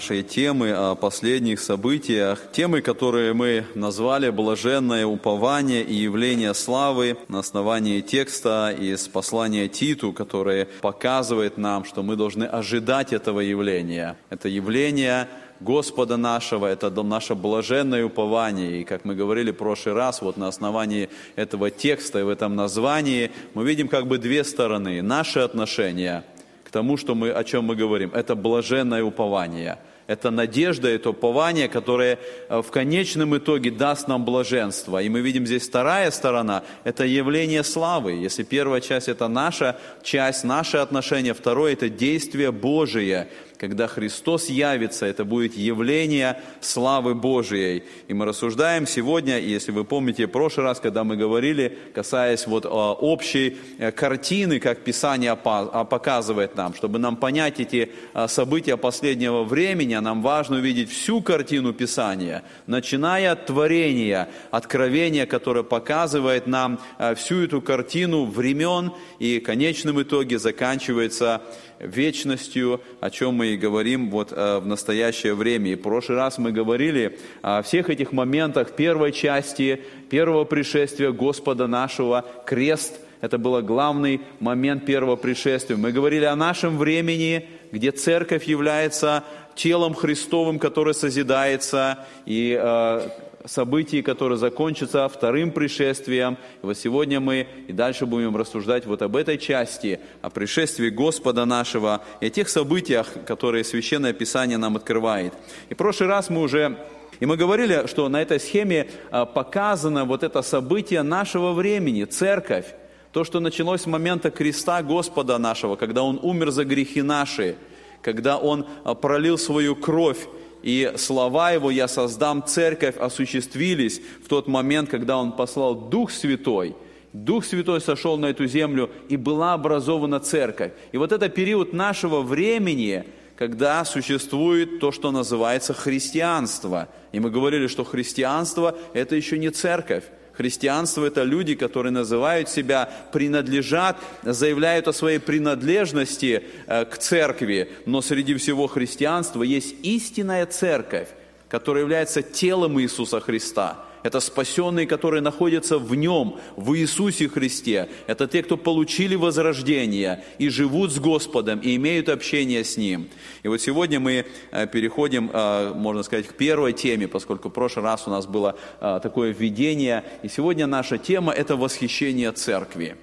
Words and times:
нашей 0.00 0.22
темы 0.22 0.72
о 0.72 0.94
последних 0.94 1.60
событиях, 1.60 2.50
темы, 2.52 2.80
которые 2.80 3.34
мы 3.34 3.66
назвали 3.74 4.30
«Блаженное 4.30 5.04
упование 5.04 5.82
и 5.82 5.92
явление 5.92 6.54
славы» 6.54 7.18
на 7.28 7.40
основании 7.40 8.00
текста 8.00 8.74
из 8.74 9.08
послания 9.08 9.68
Титу, 9.68 10.14
который 10.14 10.64
показывает 10.80 11.58
нам, 11.58 11.84
что 11.84 12.02
мы 12.02 12.16
должны 12.16 12.44
ожидать 12.44 13.12
этого 13.12 13.40
явления. 13.40 14.16
Это 14.30 14.48
явление 14.48 15.28
Господа 15.60 16.16
нашего, 16.16 16.66
это 16.66 16.88
наше 17.02 17.34
блаженное 17.34 18.02
упование. 18.06 18.80
И 18.80 18.84
как 18.84 19.04
мы 19.04 19.14
говорили 19.14 19.50
в 19.50 19.58
прошлый 19.58 19.94
раз, 19.94 20.22
вот 20.22 20.38
на 20.38 20.48
основании 20.48 21.10
этого 21.36 21.70
текста 21.70 22.20
и 22.20 22.22
в 22.22 22.30
этом 22.30 22.56
названии 22.56 23.32
мы 23.52 23.64
видим 23.64 23.86
как 23.86 24.06
бы 24.06 24.16
две 24.16 24.44
стороны. 24.44 25.02
Наши 25.02 25.40
отношения– 25.40 26.24
к 26.70 26.72
тому, 26.72 26.96
что 26.96 27.16
мы, 27.16 27.32
о 27.32 27.42
чем 27.42 27.64
мы 27.64 27.74
говорим. 27.74 28.12
Это 28.14 28.36
блаженное 28.36 29.02
упование. 29.02 29.78
Это 30.10 30.32
надежда, 30.32 30.88
это 30.88 31.10
упование, 31.10 31.68
которое 31.68 32.18
э, 32.48 32.62
в 32.62 32.70
конечном 32.72 33.36
итоге 33.36 33.70
даст 33.70 34.08
нам 34.08 34.24
блаженство. 34.24 35.00
И 35.00 35.08
мы 35.08 35.20
видим 35.20 35.46
здесь 35.46 35.68
вторая 35.68 36.10
сторона, 36.10 36.64
это 36.82 37.04
явление 37.04 37.62
славы. 37.62 38.14
Если 38.14 38.42
первая 38.42 38.80
часть 38.80 39.08
это 39.08 39.28
наша 39.28 39.78
часть, 40.02 40.42
наши 40.42 40.78
отношения, 40.78 41.32
второе 41.32 41.74
это 41.74 41.88
действие 41.88 42.50
Божие– 42.50 43.28
когда 43.60 43.86
Христос 43.86 44.48
явится, 44.48 45.04
это 45.04 45.26
будет 45.26 45.54
явление 45.54 46.40
славы 46.62 47.14
Божией. 47.14 47.84
И 48.08 48.14
мы 48.14 48.24
рассуждаем 48.24 48.86
сегодня, 48.86 49.38
и 49.38 49.50
если 49.50 49.70
вы 49.70 49.84
помните 49.84 50.26
в 50.26 50.30
прошлый 50.30 50.64
раз, 50.64 50.80
когда 50.80 51.04
мы 51.04 51.18
говорили, 51.18 51.76
касаясь 51.94 52.46
вот 52.46 52.64
а, 52.64 52.94
общей 52.94 53.58
э, 53.78 53.92
картины, 53.92 54.60
как 54.60 54.78
Писание 54.78 55.36
а, 55.44 55.84
показывает 55.84 56.56
нам, 56.56 56.74
чтобы 56.74 56.98
нам 56.98 57.16
понять 57.16 57.60
эти 57.60 57.92
события 58.28 58.78
последнего 58.78 59.44
времени, 59.44 59.92
нам 60.00 60.22
важно 60.22 60.56
увидеть 60.56 60.90
всю 60.90 61.20
картину 61.20 61.72
Писания, 61.72 62.42
начиная 62.66 63.32
от 63.32 63.46
творения, 63.46 64.28
откровения, 64.50 65.26
которое 65.26 65.62
показывает 65.62 66.46
нам 66.46 66.80
всю 67.16 67.44
эту 67.44 67.60
картину 67.60 68.24
времен, 68.24 68.92
и 69.18 69.40
в 69.40 69.42
конечном 69.42 70.02
итоге 70.02 70.38
заканчивается 70.38 71.42
вечностью, 71.80 72.80
о 73.00 73.10
чем 73.10 73.34
мы 73.34 73.48
и 73.48 73.56
говорим 73.56 74.10
вот 74.10 74.32
э, 74.32 74.58
в 74.58 74.66
настоящее 74.66 75.34
время. 75.34 75.72
И 75.72 75.76
в 75.76 75.82
прошлый 75.82 76.18
раз 76.18 76.38
мы 76.38 76.52
говорили 76.52 77.18
о 77.42 77.62
всех 77.62 77.88
этих 77.88 78.12
моментах 78.12 78.76
первой 78.76 79.12
части, 79.12 79.82
первого 80.10 80.44
пришествия 80.44 81.10
Господа 81.10 81.66
нашего, 81.66 82.24
крест– 82.44 83.00
это 83.20 83.36
был 83.36 83.60
главный 83.62 84.22
момент 84.40 84.86
первого 84.86 85.16
пришествия. 85.16 85.76
Мы 85.76 85.92
говорили 85.92 86.24
о 86.24 86.36
нашем 86.36 86.78
времени, 86.78 87.48
где 87.70 87.90
церковь 87.90 88.44
является 88.44 89.24
телом 89.60 89.92
Христовым, 89.92 90.58
которое 90.58 90.94
созидается, 90.94 91.98
и 92.24 92.58
э, 92.58 93.08
событий, 93.44 94.00
которые 94.00 94.38
закончатся 94.38 95.06
вторым 95.06 95.50
пришествием. 95.50 96.38
И 96.62 96.66
вот 96.66 96.78
сегодня 96.78 97.20
мы 97.20 97.46
и 97.68 97.72
дальше 97.72 98.06
будем 98.06 98.36
рассуждать 98.36 98.86
вот 98.86 99.02
об 99.02 99.16
этой 99.16 99.36
части, 99.36 100.00
о 100.22 100.30
пришествии 100.30 100.88
Господа 100.88 101.44
нашего 101.44 102.00
и 102.20 102.26
о 102.26 102.30
тех 102.30 102.48
событиях, 102.48 103.06
которые 103.26 103.64
Священное 103.64 104.14
Писание 104.14 104.56
нам 104.56 104.76
открывает. 104.76 105.34
И 105.68 105.74
в 105.74 105.76
прошлый 105.76 106.08
раз 106.08 106.30
мы 106.30 106.40
уже 106.40 106.78
и 107.20 107.26
мы 107.26 107.36
говорили, 107.36 107.86
что 107.86 108.08
на 108.08 108.22
этой 108.22 108.40
схеме 108.40 108.88
а, 109.10 109.26
показано 109.26 110.06
вот 110.06 110.22
это 110.22 110.40
событие 110.40 111.02
нашего 111.02 111.52
времени, 111.52 112.04
церковь. 112.04 112.64
То, 113.12 113.24
что 113.24 113.40
началось 113.40 113.82
с 113.82 113.86
момента 113.86 114.30
креста 114.30 114.82
Господа 114.82 115.36
нашего, 115.36 115.76
когда 115.76 116.02
Он 116.02 116.18
умер 116.22 116.50
за 116.50 116.64
грехи 116.64 117.02
наши, 117.02 117.56
когда 118.02 118.38
Он 118.38 118.66
а, 118.84 118.94
пролил 118.94 119.38
свою 119.38 119.76
кровь 119.76 120.28
и 120.62 120.92
слова 120.96 121.52
Его 121.52 121.70
«Я 121.70 121.88
создам 121.88 122.44
церковь» 122.44 122.96
осуществились 122.96 124.00
в 124.24 124.28
тот 124.28 124.46
момент, 124.48 124.90
когда 124.90 125.18
Он 125.18 125.32
послал 125.32 125.74
Дух 125.74 126.10
Святой. 126.10 126.76
Дух 127.12 127.44
Святой 127.44 127.80
сошел 127.80 128.16
на 128.18 128.26
эту 128.26 128.46
землю, 128.46 128.90
и 129.08 129.16
была 129.16 129.54
образована 129.54 130.20
церковь. 130.20 130.72
И 130.92 130.98
вот 130.98 131.12
это 131.12 131.28
период 131.28 131.72
нашего 131.72 132.20
времени, 132.20 133.04
когда 133.36 133.84
существует 133.84 134.80
то, 134.80 134.92
что 134.92 135.10
называется 135.10 135.74
христианство. 135.74 136.88
И 137.12 137.18
мы 137.18 137.30
говорили, 137.30 137.66
что 137.66 137.84
христианство– 137.84 138.76
это 138.94 139.16
еще 139.16 139.38
не 139.38 139.50
церковь. 139.50 140.04
Христианство– 140.40 141.04
это 141.06 141.22
люди, 141.22 141.54
которые 141.54 141.92
называют 141.92 142.48
себя, 142.48 142.88
принадлежат, 143.12 143.98
заявляют 144.22 144.88
о 144.88 144.94
своей 144.94 145.18
принадлежности 145.18 146.42
э, 146.66 146.86
к 146.86 146.96
церкви, 146.96 147.68
но 147.84 148.00
среди 148.00 148.34
всего 148.36 148.66
христианства 148.66 149.42
есть 149.42 149.74
истинная 149.82 150.46
церковь, 150.46 151.08
которая 151.50 151.82
является 151.82 152.22
телом 152.22 152.80
Иисуса 152.80 153.20
Христа– 153.20 153.84
это 154.02 154.20
спасенные, 154.20 154.86
которые 154.86 155.20
находятся 155.20 155.78
в 155.78 155.94
Нем, 155.94 156.36
в 156.56 156.74
Иисусе 156.74 157.28
Христе. 157.28 157.88
Это 158.06 158.26
те, 158.26 158.42
кто 158.42 158.56
получили 158.56 159.14
возрождение 159.14 160.24
и 160.38 160.48
живут 160.48 160.92
с 160.92 160.98
Господом, 160.98 161.60
и 161.60 161.76
имеют 161.76 162.08
общение 162.08 162.64
с 162.64 162.76
Ним. 162.76 163.08
И 163.42 163.48
вот 163.48 163.60
сегодня 163.60 164.00
мы 164.00 164.26
э, 164.50 164.66
переходим, 164.66 165.30
э, 165.32 165.72
можно 165.74 166.02
сказать, 166.02 166.26
к 166.26 166.34
первой 166.34 166.72
теме, 166.72 167.08
поскольку 167.08 167.48
в 167.48 167.52
прошлый 167.52 167.84
раз 167.84 168.06
у 168.06 168.10
нас 168.10 168.26
было 168.26 168.56
э, 168.80 169.00
такое 169.02 169.32
введение. 169.32 170.04
И 170.22 170.28
сегодня 170.28 170.66
наша 170.66 170.98
тема– 170.98 171.32
это 171.36 171.56
восхищение 171.56 172.32
Церкви. 172.32 172.96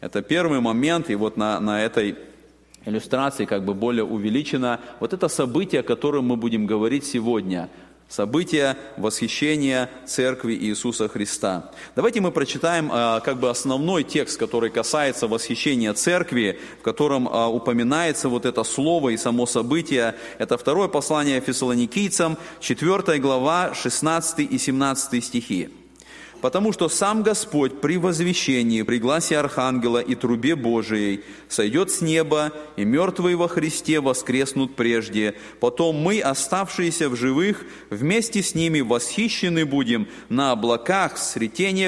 Это 0.00 0.22
первый 0.22 0.60
момент, 0.60 1.10
и 1.10 1.14
вот 1.14 1.36
на, 1.36 1.60
на 1.60 1.82
этой 1.82 2.16
иллюстрации 2.84 3.44
как 3.44 3.64
бы 3.64 3.74
более 3.74 4.04
увеличено 4.04 4.80
вот 5.00 5.12
это 5.12 5.28
событие, 5.28 5.80
о 5.80 5.84
котором 5.84 6.26
мы 6.26 6.36
будем 6.36 6.66
говорить 6.66 7.04
сегодня– 7.04 7.68
события 8.08 8.76
восхищения 8.96 9.90
Церкви 10.06 10.54
Иисуса 10.54 11.08
Христа. 11.08 11.70
Давайте 11.94 12.20
мы 12.20 12.32
прочитаем 12.32 12.90
а, 12.92 13.20
как 13.20 13.38
бы 13.38 13.50
основной 13.50 14.02
текст, 14.02 14.38
который 14.38 14.70
касается 14.70 15.28
восхищения 15.28 15.92
Церкви, 15.92 16.58
в 16.80 16.82
котором 16.82 17.28
а, 17.28 17.48
упоминается 17.48 18.28
вот 18.28 18.46
это 18.46 18.64
слово 18.64 19.10
и 19.10 19.16
само 19.16 19.46
событие. 19.46 20.14
Это 20.38 20.56
второе 20.56 20.88
послание 20.88 21.40
Фессалоникийцам, 21.40 22.38
4 22.60 23.18
глава, 23.18 23.74
16 23.74 24.40
и 24.40 24.58
17 24.58 25.24
стихи. 25.24 25.77
Потому 26.40 26.72
что 26.72 26.88
сам 26.88 27.22
Господь 27.22 27.80
при 27.80 27.96
возвещении, 27.96 28.82
при 28.82 28.98
гласе 28.98 29.38
Архангела 29.38 29.98
и 29.98 30.14
трубе 30.14 30.54
Божией 30.54 31.24
сойдет 31.48 31.90
с 31.90 32.00
неба, 32.00 32.52
и 32.76 32.84
мертвые 32.84 33.36
во 33.36 33.48
Христе 33.48 34.00
воскреснут 34.00 34.76
прежде. 34.76 35.34
Потом 35.58 35.96
мы, 35.96 36.20
оставшиеся 36.20 37.08
в 37.08 37.16
живых, 37.16 37.64
вместе 37.90 38.42
с 38.42 38.54
ними 38.54 38.80
восхищены 38.80 39.64
будем 39.64 40.06
на 40.28 40.52
облаках 40.52 41.18
с 41.18 41.36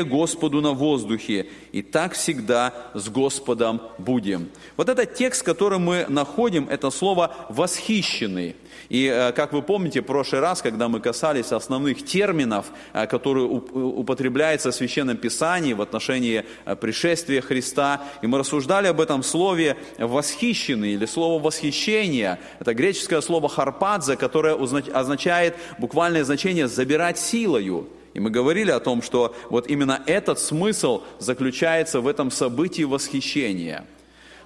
Господу 0.04 0.60
на 0.60 0.72
воздухе, 0.72 1.46
и 1.72 1.82
так 1.82 2.14
всегда 2.14 2.90
с 2.94 3.08
Господом 3.08 3.80
будем. 3.98 4.48
Вот 4.76 4.88
этот 4.88 5.14
текст, 5.14 5.42
который 5.42 5.78
мы 5.78 6.06
находим, 6.08 6.68
это 6.68 6.90
слово 6.90 7.34
«восхищенный». 7.48 8.56
И, 8.90 9.06
э, 9.06 9.32
как 9.32 9.52
вы 9.52 9.62
помните, 9.62 10.00
в 10.00 10.04
прошлый 10.04 10.40
раз, 10.40 10.62
когда 10.62 10.88
мы 10.88 11.00
касались 11.00 11.52
основных 11.52 12.04
терминов, 12.04 12.66
э, 12.92 13.06
которые 13.06 13.46
употребляются 13.46 14.72
в 14.72 14.74
Священном 14.74 15.16
Писании 15.16 15.74
в 15.74 15.80
отношении 15.80 16.44
э, 16.64 16.74
пришествия 16.74 17.40
Христа, 17.40 18.02
и 18.20 18.26
мы 18.26 18.38
рассуждали 18.38 18.88
об 18.88 19.00
этом 19.00 19.22
слове 19.22 19.76
«восхищенный» 19.98 20.94
или 20.94 21.06
слово 21.06 21.40
«восхищение». 21.40 22.40
Это 22.58 22.74
греческое 22.74 23.20
слово 23.20 23.48
«харпадзе», 23.48 24.16
которое 24.16 24.56
означает 24.92 25.54
буквальное 25.78 26.24
значение 26.24 26.66
«забирать 26.66 27.18
силою». 27.18 27.88
И 28.12 28.18
мы 28.18 28.30
говорили 28.30 28.72
о 28.72 28.80
том, 28.80 29.02
что 29.02 29.36
вот 29.50 29.68
именно 29.68 30.02
этот 30.06 30.40
смысл 30.40 31.04
заключается 31.20 32.00
в 32.00 32.08
этом 32.08 32.32
событии 32.32 32.82
восхищения. 32.82 33.86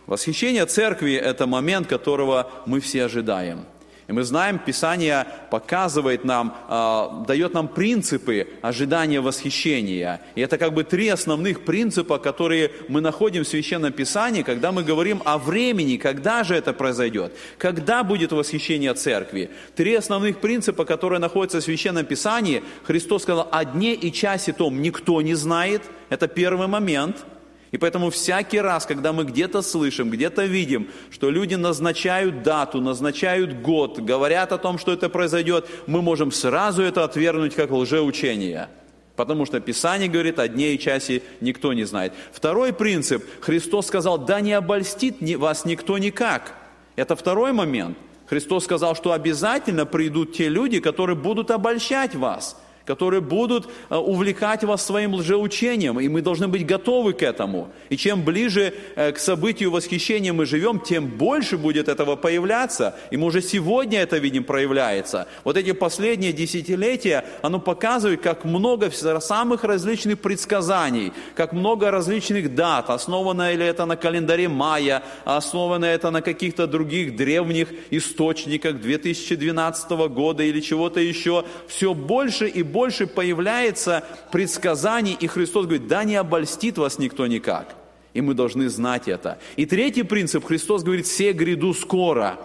Восхищение 0.07 0.67
церкви– 0.67 1.15
это 1.15 1.47
момент, 1.47 1.87
которого 1.87 2.51
мы 2.67 2.81
все 2.81 3.05
ожидаем– 3.05 3.65
и 4.07 4.13
мы 4.13 4.23
знаем, 4.23 4.59
Писание 4.59 5.27
показывает 5.51 6.25
нам, 6.25 6.55
э, 6.69 7.27
дает 7.27 7.55
нам 7.55 7.69
принципы 7.69 8.49
ожидания 8.61 9.21
восхищения. 9.21 10.21
И 10.35 10.43
это 10.43 10.59
как 10.59 10.75
бы 10.75 10.85
три 10.85 11.09
основных 11.09 11.65
принципа, 11.65 12.19
которые 12.19 12.71
мы 12.89 13.01
находим 13.01 13.45
в 13.45 13.49
Священном 13.49 13.93
Писании, 13.93 14.43
когда 14.43 14.73
мы 14.73 14.83
говорим 14.83 15.23
о 15.25 15.39
времени, 15.39 15.97
когда 15.97 16.45
же 16.45 16.55
это 16.55 16.75
произойдет, 16.75 17.33
когда 17.57 18.05
будет 18.05 18.33
восхищение 18.33 18.93
церкви. 18.93 19.51
Три 19.75 19.95
основных 19.95 20.41
принципа, 20.41 20.85
которые 20.85 21.19
находятся 21.19 21.61
в 21.61 21.65
Священном 21.65 22.05
Писании. 22.05 22.63
Христос 22.85 23.23
сказал, 23.23 23.49
о 23.51 23.65
дне 23.65 23.95
и 23.95 24.13
часе 24.13 24.53
том 24.53 24.83
никто 24.83 25.23
не 25.23 25.35
знает. 25.35 25.83
Это 26.11 26.29
первый 26.29 26.67
момент– 26.67 27.25
и 27.75 27.77
поэтому 27.77 28.11
всякий 28.11 28.61
раз, 28.61 28.87
когда 28.87 29.13
мы 29.13 29.25
где-то 29.25 29.61
слышим, 29.61 30.09
где-то 30.09 30.45
видим, 30.45 30.91
что 31.11 31.29
люди 31.29 31.57
назначают 31.57 32.45
дату, 32.45 32.81
назначают 32.81 33.63
год, 33.63 33.99
говорят 33.99 34.53
о 34.53 34.59
том, 34.59 34.79
что 34.79 34.93
это 34.93 35.09
произойдет, 35.09 35.67
мы 35.89 36.01
можем 36.01 36.31
сразу 36.31 36.85
это 36.85 37.03
отвергнуть 37.03 37.57
как 37.57 37.73
лжеучение. 37.73 38.69
Потому 39.17 39.45
что 39.45 39.59
Писание 39.59 40.09
говорит, 40.09 40.39
о 40.39 40.47
дне 40.47 40.75
и 40.75 40.79
часе 40.79 41.23
никто 41.41 41.73
не 41.73 41.83
знает. 41.83 42.13
Второй 42.31 42.73
принцип. 42.73 43.25
Христос 43.41 43.89
сказал, 43.89 44.19
да 44.19 44.41
не 44.41 44.53
обольстит 44.53 45.17
вас 45.37 45.65
никто 45.65 45.99
никак. 45.99 46.55
Это 46.95 47.17
второй 47.17 47.53
момент. 47.53 47.99
Христос 48.27 48.67
сказал, 48.67 48.95
что 48.95 49.11
обязательно 49.11 49.85
придут 49.85 50.33
те 50.33 50.49
люди, 50.49 50.79
которые 50.79 51.17
будут 51.17 51.51
обольщать 51.51 52.15
вас– 52.15 52.57
которые 52.87 53.21
будут 53.21 53.67
э, 53.89 53.97
увлекать 53.97 54.65
вас 54.65 54.85
своим 54.85 55.15
лжеучением, 55.15 56.01
и 56.01 56.09
мы 56.09 56.23
должны 56.23 56.49
быть 56.49 56.67
готовы 56.67 57.13
к 57.13 57.23
этому. 57.23 57.71
И 57.89 57.97
чем 57.97 58.23
ближе 58.25 58.75
э, 58.97 59.13
к 59.13 59.19
событию 59.19 59.71
восхищения 59.71 60.33
мы 60.33 60.47
живем, 60.47 60.81
тем 60.81 61.07
больше 61.07 61.57
будет 61.57 61.89
этого 61.89 62.17
появляться, 62.17 62.97
и 63.11 63.17
мы 63.17 63.27
уже 63.27 63.43
сегодня 63.43 64.01
это 64.01 64.19
видим 64.19 64.45
проявляется. 64.45 65.27
Вот 65.45 65.57
эти 65.57 65.73
последние 65.73 66.33
десятилетия, 66.33 67.25
оно 67.43 67.59
показывает, 67.59 68.21
как 68.21 68.45
много 68.45 68.91
самых 68.91 69.65
различных 69.65 70.21
предсказаний, 70.21 71.13
как 71.35 71.53
много 71.53 71.91
различных 71.91 72.55
дат, 72.55 72.91
основано 72.91 73.53
ли 73.55 73.65
это 73.65 73.87
на 73.87 73.97
календаре 73.97 74.49
мая, 74.49 75.03
основано 75.25 75.87
это 75.87 76.11
на 76.11 76.21
каких-то 76.21 76.67
других 76.67 77.17
древних 77.17 77.69
источниках 77.91 78.81
2012 78.81 79.91
года 80.09 80.43
или 80.43 80.61
чего-то 80.61 81.01
еще, 81.01 81.45
все 81.67 81.95
больше 81.95 82.49
и 82.49 82.63
больше 82.63 82.74
появляется 83.07 84.05
предсказаний, 84.31 85.17
и 85.19 85.27
Христос 85.27 85.67
говорит, 85.67 85.87
да 85.87 86.05
не 86.05 86.17
обольстит 86.17 86.77
вас 86.79 86.99
никто 86.99 87.27
никак. 87.27 87.75
И 88.13 88.21
мы 88.21 88.35
должны 88.35 88.69
знать 88.69 89.09
это. 89.09 89.39
И 89.57 89.67
третий 89.67 90.03
принцип, 90.03 90.45
Христос 90.45 90.83
говорит, 90.83 91.07
все 91.07 91.33
гряду 91.33 91.73
скоро. 91.75 92.39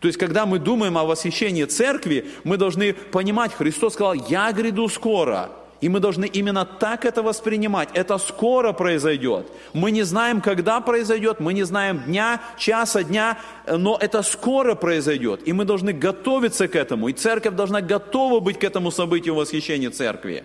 То 0.00 0.08
есть, 0.08 0.18
когда 0.18 0.46
мы 0.46 0.58
думаем 0.58 0.96
о 0.96 1.04
восхищении 1.04 1.64
церкви, 1.64 2.26
мы 2.44 2.56
должны 2.56 2.92
понимать, 2.92 3.52
Христос 3.52 3.94
сказал, 3.94 4.14
я 4.14 4.52
гряду 4.52 4.88
скоро. 4.88 5.50
И 5.80 5.88
мы 5.88 6.00
должны 6.00 6.26
именно 6.26 6.64
так 6.64 7.04
это 7.04 7.22
воспринимать. 7.22 7.88
Это 7.94 8.18
скоро 8.18 8.72
произойдет. 8.72 9.46
Мы 9.72 9.92
не 9.92 10.02
знаем, 10.02 10.40
когда 10.40 10.80
произойдет, 10.80 11.38
мы 11.38 11.52
не 11.52 11.62
знаем 11.62 12.02
дня, 12.06 12.40
часа, 12.56 13.04
дня, 13.04 13.38
но 13.66 13.96
это 14.00 14.22
скоро 14.22 14.74
произойдет. 14.74 15.46
И 15.46 15.52
мы 15.52 15.64
должны 15.64 15.92
готовиться 15.92 16.66
к 16.66 16.74
этому. 16.74 17.08
И 17.08 17.12
церковь 17.12 17.54
должна 17.54 17.80
готова 17.80 18.40
быть 18.40 18.58
к 18.58 18.64
этому 18.64 18.90
событию 18.90 19.36
восхищения 19.36 19.90
церкви. 19.90 20.44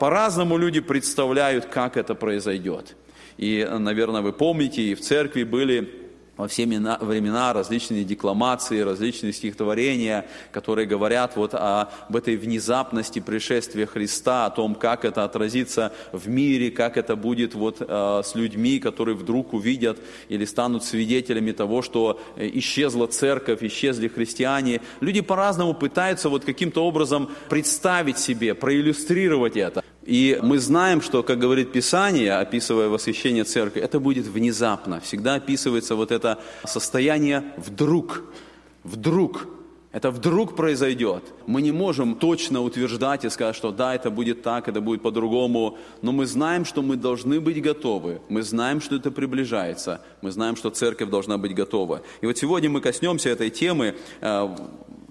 По-разному 0.00 0.56
люди 0.56 0.80
представляют, 0.80 1.66
как 1.66 1.96
это 1.96 2.14
произойдет. 2.14 2.94
И, 3.38 3.66
наверное, 3.68 4.22
вы 4.22 4.32
помните, 4.32 4.82
и 4.82 4.94
в 4.94 5.00
церкви 5.00 5.42
были 5.42 6.05
во 6.36 6.48
все 6.48 6.66
времена 6.66 7.52
различные 7.52 8.04
декламации, 8.04 8.80
различные 8.80 9.32
стихотворения, 9.32 10.26
которые 10.52 10.86
говорят 10.86 11.36
вот 11.36 11.54
об 11.54 12.14
этой 12.14 12.36
внезапности 12.36 13.20
пришествия 13.20 13.86
Христа, 13.86 14.46
о 14.46 14.50
том, 14.50 14.74
как 14.74 15.04
это 15.04 15.24
отразится 15.24 15.92
в 16.12 16.28
мире, 16.28 16.70
как 16.70 16.96
это 16.96 17.16
будет 17.16 17.54
вот 17.54 17.76
э, 17.80 18.22
с 18.24 18.34
людьми, 18.34 18.78
которые 18.78 19.16
вдруг 19.16 19.54
увидят 19.54 19.98
или 20.28 20.44
станут 20.44 20.84
свидетелями 20.84 21.52
того, 21.52 21.82
что 21.82 22.20
исчезла 22.36 23.06
церковь, 23.06 23.62
исчезли 23.62 24.08
христиане. 24.08 24.80
Люди 25.00 25.20
по-разному 25.20 25.74
пытаются 25.74 26.28
вот 26.28 26.44
каким-то 26.44 26.84
образом 26.84 27.30
представить 27.48 28.18
себе, 28.18 28.54
проиллюстрировать 28.54 29.56
это. 29.56 29.82
И 30.06 30.38
мы 30.40 30.58
знаем, 30.58 31.02
что, 31.02 31.24
как 31.24 31.38
говорит 31.38 31.72
Писание, 31.72 32.34
описывая 32.34 32.88
восхищение 32.88 33.42
церкви, 33.42 33.82
это 33.82 33.98
будет 33.98 34.26
внезапно. 34.26 35.00
Всегда 35.00 35.34
описывается 35.34 35.96
вот 35.96 36.12
это 36.12 36.38
состояние 36.64 37.42
вдруг. 37.56 38.22
Вдруг. 38.84 39.48
Это 39.90 40.10
вдруг 40.10 40.54
произойдет. 40.54 41.24
Мы 41.46 41.60
не 41.62 41.72
можем 41.72 42.14
точно 42.14 42.60
утверждать 42.60 43.24
и 43.24 43.30
сказать, 43.30 43.56
что 43.56 43.72
да, 43.72 43.94
это 43.94 44.10
будет 44.10 44.42
так, 44.42 44.68
это 44.68 44.80
будет 44.80 45.02
по-другому. 45.02 45.78
Но 46.02 46.12
мы 46.12 46.26
знаем, 46.26 46.64
что 46.64 46.82
мы 46.82 46.96
должны 46.96 47.40
быть 47.40 47.60
готовы. 47.60 48.20
Мы 48.28 48.42
знаем, 48.42 48.80
что 48.80 48.96
это 48.96 49.10
приближается. 49.10 50.02
Мы 50.22 50.30
знаем, 50.30 50.54
что 50.54 50.70
церковь 50.70 51.08
должна 51.08 51.36
быть 51.38 51.54
готова. 51.54 52.02
И 52.20 52.26
вот 52.26 52.38
сегодня 52.38 52.70
мы 52.70 52.80
коснемся 52.80 53.30
этой 53.30 53.50
темы 53.50 53.96
э, 54.20 54.56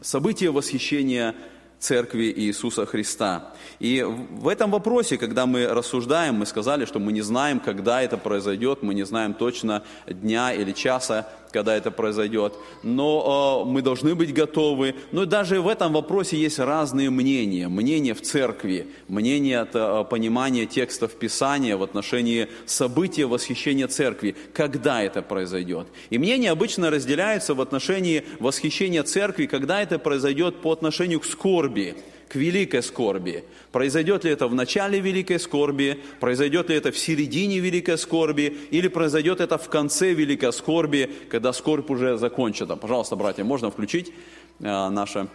события 0.02 0.52
восхищения 0.52 1.36
Церкви 1.80 2.34
Иисуса 2.36 2.86
Христа. 2.86 3.54
И 3.80 4.02
в 4.04 4.48
этом 4.48 4.72
вопросе, 4.72 5.18
когда 5.18 5.46
мы 5.46 5.68
рассуждаем, 5.68 6.36
мы 6.36 6.46
сказали, 6.46 6.86
что 6.86 7.00
мы 7.00 7.12
не 7.12 7.22
знаем, 7.22 7.60
когда 7.60 8.02
это 8.02 8.18
произойдет, 8.18 8.82
мы 8.82 8.94
не 8.94 9.04
знаем 9.04 9.34
точно 9.34 9.84
дня 10.08 10.54
или 10.54 10.72
часа, 10.72 11.28
когда 11.56 11.78
это 11.78 11.90
произойдет, 11.90 12.54
но 12.84 13.64
э, 13.64 13.70
мы 13.72 13.82
должны 13.82 14.14
быть 14.14 14.34
готовы. 14.34 14.94
Но 15.14 15.26
даже 15.26 15.62
в 15.62 15.70
этом 15.70 15.94
вопросе 15.94 16.36
есть 16.36 16.60
разные 16.60 17.10
мнения. 17.10 17.70
Мнение 17.70 18.14
в 18.14 18.22
церкви, 18.22 18.88
мнение 19.08 19.62
от 19.62 19.74
э, 19.74 20.04
понимания 20.10 20.66
текстов 20.66 21.14
Писания 21.14 21.78
в 21.78 21.84
отношении 21.84 22.50
события 22.66 23.26
восхищения 23.26 23.88
церкви, 23.88 24.36
когда 24.54 25.02
это 25.02 25.22
произойдет. 25.22 25.88
И 26.10 26.18
мнения 26.18 26.52
обычно 26.52 26.90
разделяются 26.90 27.54
в 27.54 27.62
отношении 27.62 28.26
восхищения 28.40 29.04
церкви, 29.04 29.46
когда 29.46 29.82
это 29.82 29.98
произойдет 29.98 30.62
по 30.62 30.74
отношению 30.74 31.22
к 31.22 31.26
скорби 31.26 31.96
к 32.28 32.36
великой 32.36 32.82
скорби. 32.84 33.44
Произойдет 33.72 34.24
ли 34.24 34.32
это 34.32 34.48
в 34.48 34.56
начале 34.56 35.00
великой 35.00 35.40
скорби, 35.40 36.00
произойдет 36.20 36.70
ли 36.70 36.76
это 36.76 36.92
в 36.92 36.98
середине 36.98 37.60
великой 37.60 37.98
скорби, 37.98 38.58
или 38.72 38.88
произойдет 38.88 39.42
это 39.42 39.58
в 39.58 39.70
конце 39.70 40.14
великой 40.14 40.54
скорби, 40.54 41.10
когда 41.30 41.54
скорбь 41.54 41.90
уже 41.90 42.18
закончена. 42.18 42.78
Пожалуйста, 42.78 43.16
братья, 43.16 43.44
можно 43.44 43.70
включить 43.70 44.12
э, 44.60 44.90
наше... 44.90 45.28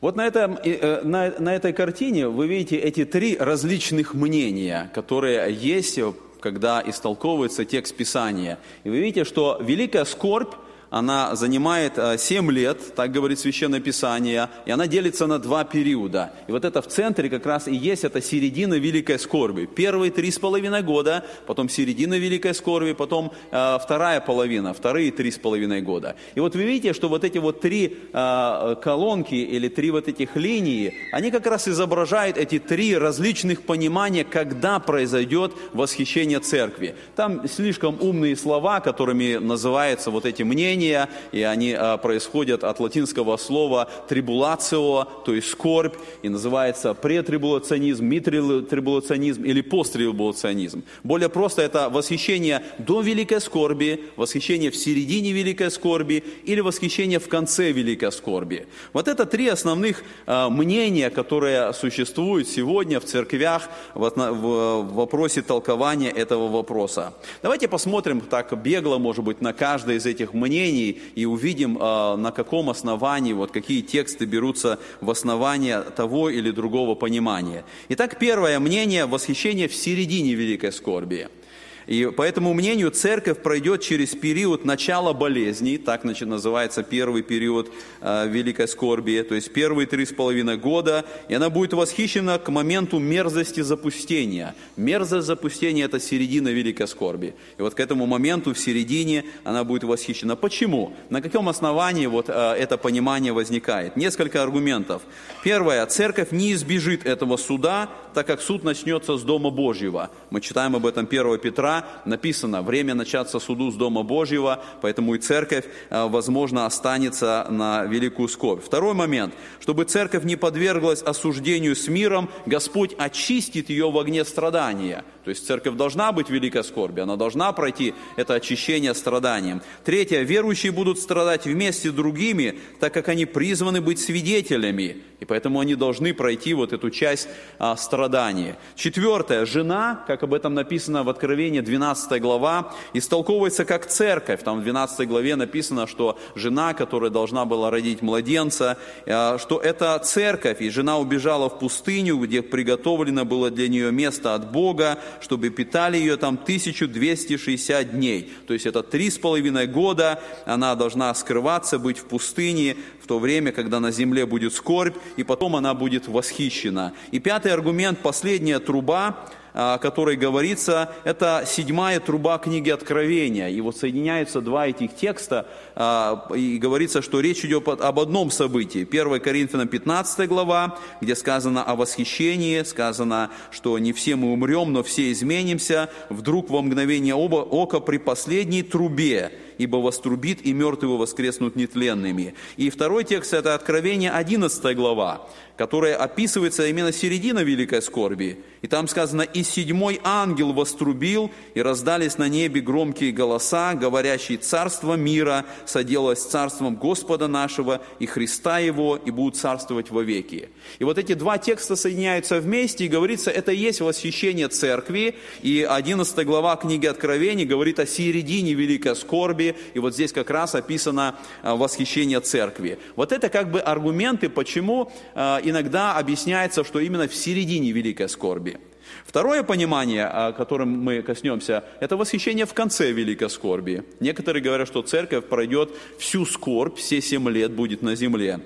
Вот 0.00 0.14
на, 0.14 0.26
этом, 0.26 0.58
э, 0.62 1.00
на, 1.04 1.32
на 1.38 1.54
этой 1.54 1.72
картине 1.72 2.28
вы 2.28 2.46
видите 2.46 2.76
эти 2.76 3.04
три 3.04 3.36
различных 3.36 4.12
мнения, 4.14 4.90
которые 4.94 5.52
есть, 5.52 5.98
когда 6.40 6.82
истолковывается 6.86 7.64
текст 7.64 7.96
Писания. 7.96 8.58
И 8.84 8.90
вы 8.90 8.98
видите, 8.98 9.24
что 9.24 9.58
великая 9.62 10.04
скорбь 10.04 10.54
она 10.90 11.34
занимает 11.34 11.98
7 12.18 12.48
э, 12.48 12.52
лет, 12.52 12.94
так 12.94 13.12
говорит 13.12 13.38
Священное 13.38 13.80
Писание, 13.80 14.48
и 14.66 14.70
она 14.70 14.86
делится 14.86 15.26
на 15.26 15.38
два 15.38 15.64
периода. 15.64 16.32
И 16.48 16.52
вот 16.52 16.64
это 16.64 16.82
в 16.82 16.86
центре 16.88 17.28
как 17.28 17.46
раз 17.46 17.68
и 17.68 17.74
есть 17.74 18.04
эта 18.04 18.20
середина 18.22 18.74
великой 18.74 19.18
скорби. 19.18 19.66
Первые 19.66 20.10
три 20.10 20.30
с 20.30 20.38
половиной 20.38 20.82
года, 20.82 21.24
потом 21.46 21.68
середина 21.68 22.14
великой 22.14 22.54
скорби, 22.54 22.92
потом 22.92 23.32
э, 23.50 23.78
вторая 23.82 24.20
половина, 24.20 24.72
вторые 24.72 25.10
три 25.10 25.30
с 25.30 25.38
половиной 25.38 25.82
года. 25.82 26.16
И 26.34 26.40
вот 26.40 26.54
вы 26.54 26.62
видите, 26.62 26.92
что 26.92 27.08
вот 27.08 27.24
эти 27.24 27.38
вот 27.38 27.60
три 27.60 27.98
э, 28.12 28.76
колонки 28.82 29.34
или 29.34 29.68
три 29.68 29.90
вот 29.90 30.08
этих 30.08 30.36
линии, 30.36 30.94
они 31.12 31.30
как 31.30 31.46
раз 31.46 31.68
изображают 31.68 32.36
эти 32.38 32.58
три 32.58 32.96
различных 32.96 33.62
понимания, 33.62 34.24
когда 34.24 34.78
произойдет 34.78 35.52
восхищение 35.72 36.40
церкви. 36.40 36.94
Там 37.14 37.46
слишком 37.48 37.98
умные 38.00 38.36
слова, 38.36 38.80
которыми 38.80 39.36
называются 39.36 40.10
вот 40.10 40.26
эти 40.26 40.42
мнения, 40.42 40.85
мнения, 40.86 41.08
и 41.32 41.42
они 41.42 41.72
а, 41.72 41.96
происходят 41.96 42.64
от 42.64 42.80
латинского 42.80 43.36
слова 43.36 43.88
трибулацио, 44.08 45.04
то 45.24 45.34
есть 45.34 45.48
скорбь, 45.48 45.94
и 46.22 46.28
называется 46.28 46.94
претрибулационизм, 46.94 48.04
митрибулационизм 48.04 49.44
или 49.44 49.60
посттрибулационизм. 49.60 50.84
Более 51.02 51.28
просто 51.28 51.62
это 51.62 51.88
восхищение 51.88 52.62
до 52.78 53.00
великой 53.00 53.40
скорби, 53.40 54.04
восхищение 54.16 54.70
в 54.70 54.76
середине 54.76 55.32
великой 55.32 55.70
скорби 55.70 56.22
или 56.44 56.60
восхищение 56.60 57.18
в 57.18 57.28
конце 57.28 57.72
великой 57.72 58.12
скорби. 58.12 58.66
Вот 58.92 59.08
это 59.08 59.26
три 59.26 59.48
основных 59.48 60.02
а, 60.26 60.48
мнения, 60.48 61.10
которые 61.10 61.72
существуют 61.72 62.48
сегодня 62.48 63.00
в 63.00 63.04
церквях 63.04 63.68
в 63.94 64.88
вопросе 64.92 65.42
толкования 65.42 66.10
этого 66.10 66.48
вопроса. 66.48 67.12
Давайте 67.42 67.68
посмотрим 67.68 68.20
так 68.20 68.52
бегло, 68.62 68.98
может 68.98 69.24
быть, 69.24 69.40
на 69.40 69.52
каждое 69.52 69.96
из 69.96 70.06
этих 70.06 70.34
мнений, 70.34 70.65
мнений 70.66 71.00
и 71.14 71.24
увидим, 71.24 71.78
а, 71.80 72.16
на 72.16 72.32
каком 72.32 72.70
основании, 72.70 73.32
вот 73.32 73.50
какие 73.50 73.82
тексты 73.82 74.24
берутся 74.24 74.78
в 75.00 75.10
основание 75.10 75.80
того 75.80 76.30
или 76.30 76.50
другого 76.50 76.94
понимания. 76.94 77.64
Итак, 77.88 78.18
первое 78.18 78.58
мнение– 78.58 79.06
восхищение 79.06 79.68
в 79.68 79.74
середине 79.74 80.34
великой 80.34 80.72
скорби– 80.72 81.28
и 81.86 82.06
по 82.06 82.22
этому 82.22 82.52
мнению 82.52 82.90
церковь 82.90 83.38
пройдет 83.38 83.80
через 83.80 84.14
период 84.14 84.64
начала 84.64 85.12
болезней, 85.12 85.78
так 85.78 86.02
значит, 86.02 86.28
называется 86.28 86.82
первый 86.82 87.22
период 87.22 87.70
э, 88.00 88.28
великой 88.28 88.66
скорби, 88.66 89.24
то 89.26 89.34
есть 89.34 89.52
первые 89.52 89.86
три 89.86 90.04
с 90.04 90.12
половиной 90.12 90.56
года, 90.56 91.04
и 91.28 91.34
она 91.34 91.48
будет 91.48 91.72
восхищена 91.72 92.38
к 92.38 92.48
моменту 92.48 92.98
мерзости 92.98 93.60
запустения. 93.60 94.54
Мерзость 94.76 95.26
запустения– 95.26 95.84
это 95.86 96.00
середина 96.00 96.48
великой 96.48 96.88
скорби. 96.88 97.34
И 97.56 97.62
вот 97.62 97.74
к 97.74 97.80
этому 97.80 98.06
моменту 98.06 98.52
в 98.52 98.58
середине 98.58 99.24
она 99.44 99.62
будет 99.62 99.84
восхищена. 99.84 100.34
Почему? 100.34 100.92
На 101.08 101.22
каком 101.22 101.48
основании 101.48 102.06
вот 102.06 102.28
э, 102.28 102.32
это 102.32 102.78
понимание 102.78 103.32
возникает? 103.32 103.96
Несколько 103.96 104.42
аргументов. 104.42 105.02
Первое. 105.44 105.86
Церковь 105.86 106.32
не 106.32 106.52
избежит 106.52 107.06
этого 107.06 107.36
суда, 107.36 107.90
так 108.14 108.26
как 108.26 108.40
суд 108.40 108.64
начнется 108.64 109.16
с 109.16 109.22
Дома 109.22 109.50
Божьего. 109.50 110.10
Мы 110.30 110.40
читаем 110.40 110.74
об 110.74 110.86
этом 110.86 111.04
1 111.04 111.38
Петра, 111.38 111.75
Написано, 112.04 112.62
время 112.62 112.94
начаться 112.94 113.38
суду 113.38 113.70
с 113.70 113.74
Дома 113.74 114.02
Божьего, 114.02 114.62
поэтому 114.80 115.14
и 115.14 115.18
церковь, 115.18 115.64
а, 115.90 116.08
возможно, 116.08 116.66
останется 116.66 117.46
на 117.50 117.84
великую 117.84 118.28
скорбь. 118.28 118.64
Второй 118.64 118.94
момент. 118.94 119.34
Чтобы 119.60 119.84
церковь 119.84 120.24
не 120.24 120.36
подверглась 120.36 121.02
осуждению 121.02 121.74
с 121.74 121.88
миром, 121.88 122.28
Господь 122.46 122.94
очистит 122.98 123.70
ее 123.70 123.90
в 123.90 123.98
огне 123.98 124.24
страдания. 124.24 125.04
То 125.24 125.30
есть 125.30 125.44
церковь 125.44 125.74
должна 125.74 126.12
быть 126.12 126.30
великой 126.30 126.62
скорби, 126.62 127.00
она 127.00 127.16
должна 127.16 127.50
пройти 127.50 127.94
это 128.14 128.34
очищение 128.34 128.94
страданием. 128.94 129.60
Третье. 129.84 130.20
Верующие 130.20 130.70
будут 130.70 131.00
страдать 131.00 131.46
вместе 131.46 131.90
с 131.90 131.92
другими, 131.92 132.60
так 132.78 132.94
как 132.94 133.08
они 133.08 133.26
призваны 133.26 133.80
быть 133.80 133.98
свидетелями. 133.98 135.02
И 135.18 135.24
поэтому 135.24 135.60
они 135.60 135.74
должны 135.74 136.14
пройти 136.14 136.54
вот 136.54 136.72
эту 136.72 136.90
часть 136.90 137.28
а, 137.58 137.76
страдания. 137.76 138.56
Четвертое. 138.76 139.46
Жена, 139.46 140.04
как 140.06 140.22
об 140.22 140.34
этом 140.34 140.54
написано 140.54 141.02
в 141.02 141.08
Откровении 141.08 141.60
12 141.66 142.20
глава, 142.22 142.72
истолковывается 142.94 143.66
как 143.66 143.86
церковь. 143.86 144.42
Там 144.42 144.60
в 144.60 144.62
12 144.62 145.06
главе 145.06 145.36
написано, 145.36 145.86
что 145.86 146.18
жена, 146.34 146.72
которая 146.72 147.10
должна 147.10 147.44
была 147.44 147.70
родить 147.70 148.00
младенца, 148.00 148.78
а, 149.06 149.36
что 149.38 149.58
это 149.58 149.98
церковь. 149.98 150.62
И 150.62 150.70
жена 150.70 150.98
убежала 150.98 151.50
в 151.50 151.58
пустыню, 151.58 152.16
где 152.18 152.40
приготовлено 152.40 153.24
было 153.24 153.50
для 153.50 153.68
нее 153.68 153.92
место 153.92 154.34
от 154.34 154.50
Бога, 154.50 154.98
чтобы 155.20 155.50
питали 155.50 155.98
ее 155.98 156.16
там 156.16 156.38
1260 156.42 157.92
дней. 157.92 158.32
То 158.46 158.54
есть 158.54 158.64
это 158.64 158.82
три 158.82 159.10
с 159.10 159.18
половиной 159.18 159.66
года 159.66 160.20
она 160.46 160.74
должна 160.74 161.12
скрываться, 161.14 161.78
быть 161.78 161.98
в 161.98 162.04
пустыне, 162.04 162.76
в 163.02 163.06
то 163.06 163.18
время, 163.18 163.52
когда 163.52 163.80
на 163.80 163.90
земле 163.90 164.24
будет 164.24 164.54
скорбь, 164.54 164.96
и 165.16 165.24
потом 165.24 165.56
она 165.56 165.74
будет 165.74 166.08
восхищена. 166.08 166.92
И 167.10 167.18
пятый 167.18 167.52
аргумент, 167.52 167.98
последняя 167.98 168.60
труба, 168.60 169.26
о 169.56 169.78
которой 169.78 170.16
говорится, 170.16 170.92
это 171.04 171.44
седьмая 171.46 171.98
труба 171.98 172.36
книги 172.36 172.68
Откровения. 172.68 173.48
И 173.48 173.60
вот 173.62 173.76
соединяются 173.76 174.42
два 174.42 174.68
этих 174.68 174.94
текста, 174.94 175.46
а, 175.74 176.28
и 176.36 176.58
говорится, 176.58 177.00
что 177.00 177.20
речь 177.20 177.42
идет 177.42 177.66
об 177.66 177.98
одном 177.98 178.30
событии. 178.30 178.86
1 178.88 179.18
Коринфянам 179.20 179.66
15 179.66 180.28
глава, 180.28 180.78
где 181.00 181.16
сказано 181.16 181.64
о 181.64 181.74
восхищении, 181.74 182.62
сказано, 182.64 183.30
что 183.50 183.78
не 183.78 183.94
все 183.94 184.14
мы 184.16 184.30
умрем, 184.32 184.74
но 184.74 184.82
все 184.82 185.10
изменимся, 185.10 185.88
вдруг 186.10 186.50
во 186.50 186.60
мгновение 186.60 187.14
ока 187.14 187.80
при 187.80 187.96
последней 187.96 188.62
трубе 188.62 189.32
ибо 189.58 189.76
вострубит, 189.76 190.44
и 190.44 190.52
мертвые 190.52 190.96
воскреснут 190.96 191.56
нетленными. 191.56 192.34
И 192.56 192.70
второй 192.70 193.04
текст– 193.04 193.32
это 193.34 193.54
Откровение 193.54 194.10
11 194.10 194.76
глава, 194.76 195.28
которая 195.56 195.96
описывается 195.96 196.66
именно 196.66 196.92
середина 196.92 197.40
великой 197.40 197.82
скорби. 197.82 198.38
И 198.66 198.68
там 198.68 198.88
сказано, 198.88 199.22
«И 199.22 199.44
седьмой 199.44 200.00
ангел 200.02 200.52
вострубил, 200.52 201.30
и 201.54 201.62
раздались 201.62 202.18
на 202.18 202.28
небе 202.28 202.60
громкие 202.60 203.12
голоса, 203.12 203.74
говорящие, 203.74 204.38
царство 204.38 204.94
мира 204.94 205.44
соделалось 205.66 206.24
царством 206.24 206.74
Господа 206.74 207.28
нашего 207.28 207.80
и 208.00 208.06
Христа 208.06 208.58
Его, 208.58 208.96
и 208.96 209.12
будут 209.12 209.36
царствовать 209.36 209.92
вовеки». 209.92 210.48
И 210.80 210.84
вот 210.84 210.98
эти 210.98 211.14
два 211.14 211.38
текста 211.38 211.76
соединяются 211.76 212.40
вместе, 212.40 212.86
и 212.86 212.88
говорится, 212.88 213.30
это 213.30 213.52
и 213.52 213.56
есть 213.56 213.80
восхищение 213.80 214.48
церкви, 214.48 215.14
и 215.42 215.62
11 215.62 216.26
глава 216.26 216.56
книги 216.56 216.86
Откровений 216.86 217.44
говорит 217.44 217.78
о 217.78 217.86
середине 217.86 218.54
великой 218.54 218.96
скорби, 218.96 219.54
и 219.74 219.78
вот 219.78 219.94
здесь 219.94 220.12
как 220.12 220.28
раз 220.28 220.56
описано 220.56 221.14
а, 221.44 221.54
восхищение 221.54 222.18
церкви. 222.18 222.80
Вот 222.96 223.12
это 223.12 223.28
как 223.28 223.52
бы 223.52 223.60
аргументы, 223.60 224.28
почему 224.28 224.90
а, 225.14 225.40
иногда 225.44 225.96
объясняется, 225.96 226.64
что 226.64 226.80
именно 226.80 227.06
в 227.06 227.14
середине 227.14 227.70
великой 227.70 228.08
скорби. 228.08 228.55
Второе 229.04 229.42
понимание, 229.42 230.34
которым 230.36 230.68
мы 230.70 231.02
коснемся, 231.02 231.64
это 231.80 231.96
восхищение 231.96 232.46
в 232.46 232.54
конце 232.54 232.92
великой 232.92 233.30
скорби. 233.30 233.84
Некоторые 234.00 234.42
говорят, 234.42 234.68
что 234.68 234.82
церковь 234.82 235.24
пройдет 235.24 235.70
всю 235.98 236.26
скорбь, 236.26 236.76
все 236.76 237.00
семь 237.00 237.28
лет 237.28 237.52
будет 237.52 237.82
на 237.82 237.94
земле. 237.94 238.40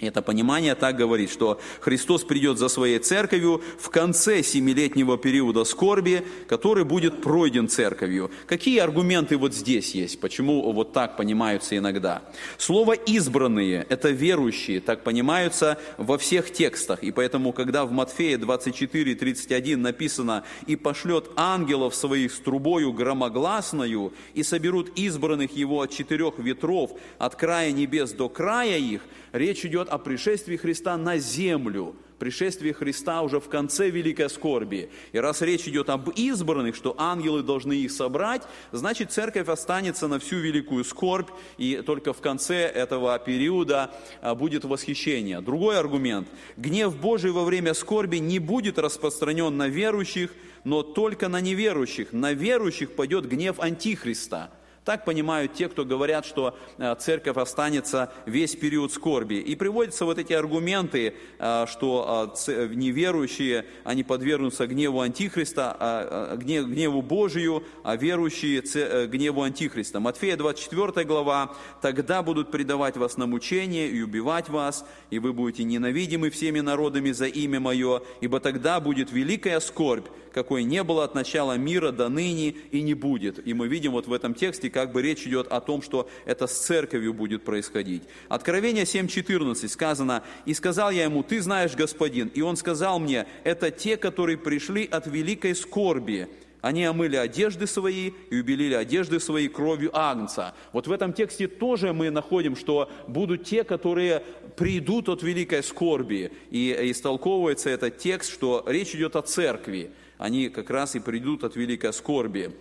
Это 0.00 0.22
понимание 0.22 0.74
так 0.74 0.96
говорит, 0.96 1.30
что 1.30 1.60
Христос 1.80 2.24
придет 2.24 2.58
за 2.58 2.68
своей 2.68 2.98
церковью 2.98 3.62
в 3.78 3.90
конце 3.90 4.42
семилетнего 4.42 5.18
периода 5.18 5.64
скорби, 5.64 6.24
который 6.48 6.84
будет 6.84 7.20
пройден 7.22 7.68
церковью. 7.68 8.30
Какие 8.46 8.78
аргументы 8.78 9.36
вот 9.36 9.54
здесь 9.54 9.94
есть? 9.94 10.18
Почему 10.20 10.72
вот 10.72 10.94
так 10.94 11.16
понимаются 11.16 11.76
иногда? 11.76 12.22
Слово 12.56 12.92
«избранные»– 12.92 13.86
это 13.88 14.08
верующие, 14.08 14.80
так 14.80 15.04
понимаются 15.04 15.78
во 15.98 16.16
всех 16.16 16.50
текстах. 16.50 17.02
И 17.02 17.12
поэтому, 17.12 17.52
когда 17.52 17.84
в 17.84 17.92
Матфея 17.92 18.38
24, 18.38 19.14
31 19.14 19.82
написано 19.82 20.44
«И 20.66 20.76
пошлет 20.76 21.30
ангелов 21.36 21.94
своих 21.94 22.32
с 22.32 22.38
трубою 22.38 22.92
громогласною, 22.94 24.14
и 24.32 24.42
соберут 24.42 24.98
избранных 24.98 25.54
его 25.54 25.82
от 25.82 25.90
четырех 25.90 26.38
ветров, 26.38 26.92
от 27.18 27.34
края 27.34 27.70
небес 27.72 28.12
до 28.12 28.30
края 28.30 28.78
их», 28.78 29.02
речь 29.32 29.64
идет 29.64 29.88
о 29.88 29.98
пришествии 29.98 30.56
Христа 30.56 30.96
на 30.96 31.18
землю, 31.18 31.94
пришествии 32.18 32.70
Христа 32.70 33.22
уже 33.22 33.40
в 33.40 33.48
конце 33.48 33.90
великой 33.90 34.30
скорби. 34.30 34.90
И 35.12 35.18
раз 35.18 35.40
речь 35.40 35.66
идет 35.66 35.88
об 35.88 36.10
избранных, 36.10 36.76
что 36.76 36.94
ангелы 36.98 37.42
должны 37.42 37.72
их 37.72 37.90
собрать, 37.90 38.42
значит 38.72 39.10
церковь 39.10 39.48
останется 39.48 40.06
на 40.06 40.18
всю 40.18 40.36
великую 40.36 40.84
скорбь, 40.84 41.30
и 41.58 41.82
только 41.84 42.12
в 42.12 42.20
конце 42.20 42.66
этого 42.66 43.18
периода 43.18 43.90
а, 44.20 44.34
будет 44.34 44.64
восхищение. 44.64 45.40
Другой 45.40 45.78
аргумент. 45.78 46.28
Гнев 46.56 46.96
Божий 46.96 47.32
во 47.32 47.44
время 47.44 47.74
скорби 47.74 48.18
не 48.18 48.38
будет 48.38 48.78
распространен 48.78 49.56
на 49.56 49.68
верующих, 49.68 50.30
но 50.62 50.82
только 50.82 51.28
на 51.28 51.40
неверующих. 51.40 52.12
На 52.12 52.34
верующих 52.34 52.94
пойдет 52.94 53.26
гнев 53.26 53.58
Антихриста– 53.58 54.50
так 54.90 55.04
понимают 55.04 55.54
те, 55.54 55.68
кто 55.68 55.84
говорят, 55.84 56.26
что 56.26 56.58
э, 56.76 56.96
церковь 56.98 57.36
останется 57.36 58.12
весь 58.26 58.56
период 58.56 58.92
скорби. 58.92 59.36
И 59.36 59.54
приводятся 59.54 60.04
вот 60.04 60.18
эти 60.18 60.32
аргументы, 60.32 61.14
э, 61.38 61.66
что 61.68 62.34
э, 62.48 62.68
неверующие, 62.74 63.66
они 63.84 64.02
подвергнутся 64.02 64.66
гневу 64.66 65.00
Антихриста, 65.00 65.76
а, 65.78 66.36
гневу 66.36 67.02
Божию, 67.02 67.62
а 67.84 67.94
верующие 67.94 69.06
гневу 69.06 69.42
Антихриста. 69.42 70.00
Матфея 70.00 70.36
24 70.36 71.06
глава, 71.06 71.54
«Тогда 71.80 72.24
будут 72.24 72.50
предавать 72.50 72.96
вас 72.96 73.16
на 73.16 73.28
мучение 73.28 73.88
и 73.88 74.02
убивать 74.02 74.48
вас, 74.48 74.84
и 75.10 75.20
вы 75.20 75.32
будете 75.32 75.62
ненавидимы 75.62 76.30
всеми 76.30 76.58
народами 76.58 77.12
за 77.12 77.26
имя 77.26 77.60
Мое, 77.60 78.02
ибо 78.20 78.40
тогда 78.40 78.80
будет 78.80 79.12
великая 79.12 79.60
скорбь, 79.60 80.08
какой 80.32 80.64
не 80.64 80.82
было 80.82 81.04
от 81.04 81.14
начала 81.14 81.56
мира 81.56 81.92
до 81.92 82.08
ныне 82.08 82.54
и 82.70 82.82
не 82.82 82.94
будет». 82.94 83.46
И 83.46 83.54
мы 83.54 83.68
видим 83.68 83.92
вот 83.92 84.06
в 84.06 84.12
этом 84.12 84.34
тексте, 84.34 84.70
как 84.70 84.92
бы 84.92 85.02
речь 85.02 85.26
идет 85.26 85.46
о 85.48 85.60
том, 85.60 85.82
что 85.82 86.08
это 86.24 86.46
с 86.46 86.58
церковью 86.58 87.14
будет 87.14 87.44
происходить. 87.44 88.02
Откровение 88.28 88.84
7.14 88.84 89.68
сказано, 89.68 90.22
«И 90.46 90.54
сказал 90.54 90.90
я 90.90 91.04
ему, 91.04 91.22
ты 91.22 91.40
знаешь, 91.40 91.74
господин». 91.74 92.28
И 92.34 92.42
он 92.42 92.56
сказал 92.56 92.98
мне, 92.98 93.26
это 93.44 93.70
те, 93.70 93.96
которые 93.96 94.38
пришли 94.38 94.86
от 94.86 95.06
великой 95.06 95.54
скорби, 95.54 96.28
они 96.60 96.84
омыли 96.84 97.16
одежды 97.16 97.66
свои 97.66 98.12
и 98.30 98.40
убелили 98.40 98.74
одежды 98.74 99.18
свои 99.20 99.48
кровью 99.48 99.90
Агнца. 99.94 100.54
Вот 100.72 100.86
в 100.86 100.92
этом 100.92 101.12
тексте 101.12 101.48
тоже 101.48 101.92
мы 101.92 102.10
находим, 102.10 102.56
что 102.56 102.90
будут 103.08 103.44
те, 103.44 103.64
которые 103.64 104.22
придут 104.56 105.08
от 105.08 105.22
великой 105.22 105.62
скорби. 105.62 106.32
И 106.50 106.76
истолковывается 106.90 107.70
этот 107.70 107.98
текст, 107.98 108.32
что 108.32 108.62
речь 108.66 108.94
идет 108.94 109.16
о 109.16 109.22
церкви. 109.22 109.90
Они 110.20 110.50
как 110.50 110.68
раз 110.68 110.94
и 110.96 111.00
придут 111.00 111.44
от 111.44 111.56
великой 111.56 111.94
скорби. 111.94 112.54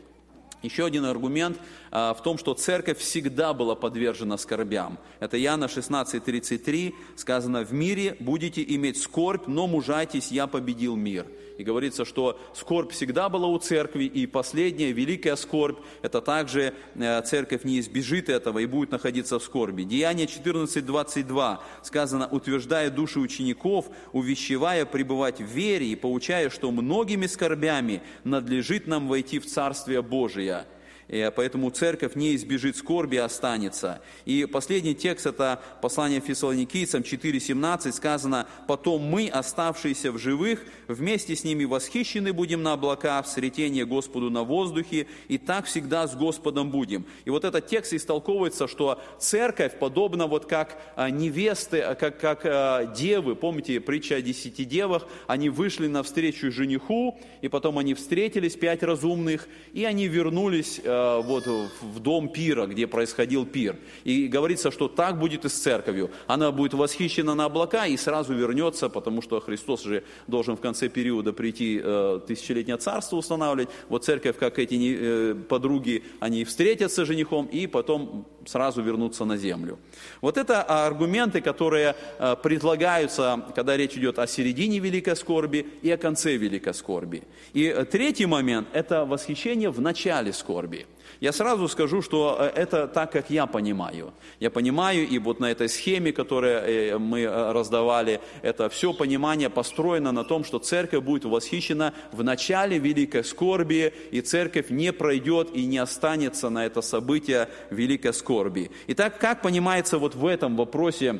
Еще 0.63 0.85
один 0.85 1.03
аргумент 1.03 1.59
а, 1.91 2.13
в 2.13 2.23
том, 2.23 2.37
что 2.37 2.53
церковь 2.53 2.99
всегда 2.99 3.53
была 3.53 3.75
подвержена 3.75 4.37
скорбям. 4.37 4.97
Это 5.19 5.37
Иоанна 5.37 5.65
16:33 5.65 6.93
сказано: 7.17 7.65
"В 7.65 7.73
мире 7.73 8.15
будете 8.21 8.63
иметь 8.63 9.01
скорбь, 9.01 9.47
но 9.47 9.67
мужайтесь, 9.67 10.31
я 10.31 10.47
победил 10.47 10.95
мир". 10.95 11.27
И 11.59 11.63
говорится, 11.65 12.05
что 12.05 12.39
скорбь 12.53 12.93
всегда 12.93 13.27
была 13.27 13.47
у 13.47 13.57
церкви, 13.57 14.05
и 14.05 14.25
последняя 14.27 14.93
великая 14.93 15.35
скорбь, 15.35 15.77
это 16.01 16.21
также 16.21 16.73
э, 16.95 17.21
церковь 17.23 17.65
не 17.65 17.81
избежит 17.81 18.29
этого 18.29 18.59
и 18.59 18.65
будет 18.65 18.91
находиться 18.91 19.39
в 19.39 19.43
скорби. 19.43 19.83
Деяние 19.83 20.25
14:22 20.25 21.59
сказано: 21.83 22.29
"Утверждая 22.31 22.89
души 22.89 23.19
учеников, 23.19 23.87
увещевая 24.13 24.85
пребывать 24.85 25.41
в 25.41 25.47
вере 25.47 25.87
и 25.87 25.97
поучая, 25.97 26.49
что 26.49 26.71
многими 26.71 27.25
скорбями 27.25 28.03
надлежит 28.23 28.87
нам 28.87 29.09
войти 29.09 29.37
в 29.39 29.45
Царствие 29.45 30.01
Божие". 30.01 30.65
И 31.09 31.31
поэтому 31.35 31.69
церковь 31.71 32.15
не 32.15 32.35
избежит 32.35 32.77
скорби, 32.77 33.17
а 33.17 33.25
останется. 33.25 34.01
И 34.25 34.45
последний 34.45 34.93
текст– 34.93 35.25
это 35.27 35.61
послание 35.81 36.19
фессалоникийцам 36.19 37.01
4.17, 37.01 37.91
сказано, 37.91 38.47
«Потом 38.67 39.01
мы, 39.01 39.27
оставшиеся 39.27 40.11
в 40.11 40.17
живых, 40.17 40.63
вместе 40.87 41.35
с 41.35 41.43
ними 41.43 41.65
восхищены 41.65 42.33
будем 42.33 42.61
на 42.61 42.73
облака, 42.73 43.21
в 43.21 43.27
сретение 43.27 43.85
Господу 43.85 44.29
на 44.29 44.43
воздухе, 44.43 45.07
и 45.27 45.37
так 45.37 45.65
всегда 45.65 46.07
с 46.07 46.15
Господом 46.15 46.69
будем». 46.69 47.05
И 47.25 47.29
вот 47.29 47.43
этот 47.43 47.67
текст 47.67 47.93
истолковывается, 47.93 48.67
что 48.67 49.01
церковь, 49.17 49.79
подобно 49.79 50.27
вот 50.27 50.45
как 50.45 50.77
а, 50.95 51.09
невесты, 51.09 51.79
а, 51.79 51.95
как, 51.95 52.19
как 52.19 52.93
девы, 52.93 53.35
помните 53.35 53.79
притча 53.79 54.15
о 54.15 54.21
десяти 54.21 54.65
девах, 54.65 55.07
они 55.27 55.49
вышли 55.49 55.87
навстречу 55.87 56.51
жениху, 56.51 57.19
и 57.41 57.47
потом 57.47 57.79
они 57.79 57.95
встретились, 57.95 58.55
пять 58.55 58.83
разумных, 58.83 59.47
и 59.73 59.85
они 59.85 60.07
вернулись 60.07 60.81
Э, 60.83 60.98
вот, 61.21 61.45
в 61.45 61.99
дом 61.99 62.29
пира, 62.29 62.65
где 62.65 62.87
происходил 62.87 63.45
пир. 63.45 63.77
И 64.03 64.27
говорится, 64.27 64.71
что 64.71 64.87
так 64.87 65.19
будет 65.19 65.45
и 65.45 65.49
с 65.49 65.53
церковью. 65.53 66.11
Она 66.27 66.51
будет 66.51 66.73
восхищена 66.73 67.35
на 67.35 67.45
облака 67.45 67.85
и 67.85 67.97
сразу 67.97 68.33
вернется, 68.33 68.89
потому 68.89 69.21
что 69.21 69.39
Христос 69.39 69.83
же 69.83 70.03
должен 70.27 70.55
в 70.55 70.61
конце 70.61 70.89
периода 70.89 71.33
прийти 71.33 71.81
э, 71.83 72.19
тысячелетнее 72.27 72.77
царство 72.77 73.17
устанавливать. 73.17 73.69
Вот 73.89 74.05
церковь, 74.05 74.37
как 74.37 74.59
эти 74.59 74.97
э, 74.99 75.35
подруги, 75.35 76.03
они 76.19 76.43
встретятся 76.43 77.05
с 77.05 77.07
женихом 77.07 77.45
и 77.45 77.67
потом 77.67 78.25
сразу 78.45 78.81
вернутся 78.81 79.25
на 79.25 79.37
землю. 79.37 79.79
Вот 80.21 80.37
это 80.37 80.63
аргументы, 80.63 81.41
которые 81.41 81.95
э, 82.19 82.35
предлагаются, 82.41 83.45
когда 83.55 83.77
речь 83.77 83.95
идет 83.95 84.19
о 84.19 84.27
середине 84.27 84.79
великой 84.79 85.15
скорби 85.15 85.67
и 85.81 85.91
о 85.91 85.97
конце 85.97 86.35
великой 86.37 86.73
скорби. 86.73 87.23
И 87.53 87.65
э, 87.65 87.85
третий 87.85 88.25
момент– 88.25 88.67
это 88.73 89.05
восхищение 89.05 89.69
в 89.69 89.81
начале 89.81 90.33
скорби. 90.33 90.85
Я 91.19 91.33
сразу 91.33 91.67
скажу, 91.67 92.01
что 92.01 92.37
э, 92.39 92.51
это 92.55 92.87
так, 92.87 93.11
как 93.11 93.29
я 93.29 93.45
понимаю. 93.45 94.13
Я 94.39 94.49
понимаю, 94.49 95.05
и 95.05 95.19
вот 95.19 95.39
на 95.39 95.51
этой 95.51 95.67
схеме, 95.67 96.13
которую 96.13 96.53
э, 96.53 96.97
мы 96.97 97.21
э, 97.21 97.51
раздавали, 97.51 98.21
это 98.41 98.69
все 98.69 98.93
понимание 98.93 99.49
построено 99.49 100.13
на 100.13 100.23
том, 100.23 100.45
что 100.45 100.59
церковь 100.59 101.03
будет 101.03 101.25
восхищена 101.25 101.93
в 102.13 102.23
начале 102.23 102.77
великой 102.77 103.25
скорби, 103.25 103.93
и 104.11 104.21
церковь 104.21 104.69
не 104.69 104.93
пройдет 104.93 105.49
и 105.53 105.65
не 105.65 105.77
останется 105.79 106.49
на 106.49 106.65
это 106.65 106.81
событие 106.81 107.49
великой 107.69 108.13
скорби. 108.13 108.71
Итак, 108.87 109.19
как 109.19 109.41
понимается 109.41 109.97
вот 109.97 110.15
в 110.15 110.25
этом 110.25 110.55
вопросе 110.55 111.19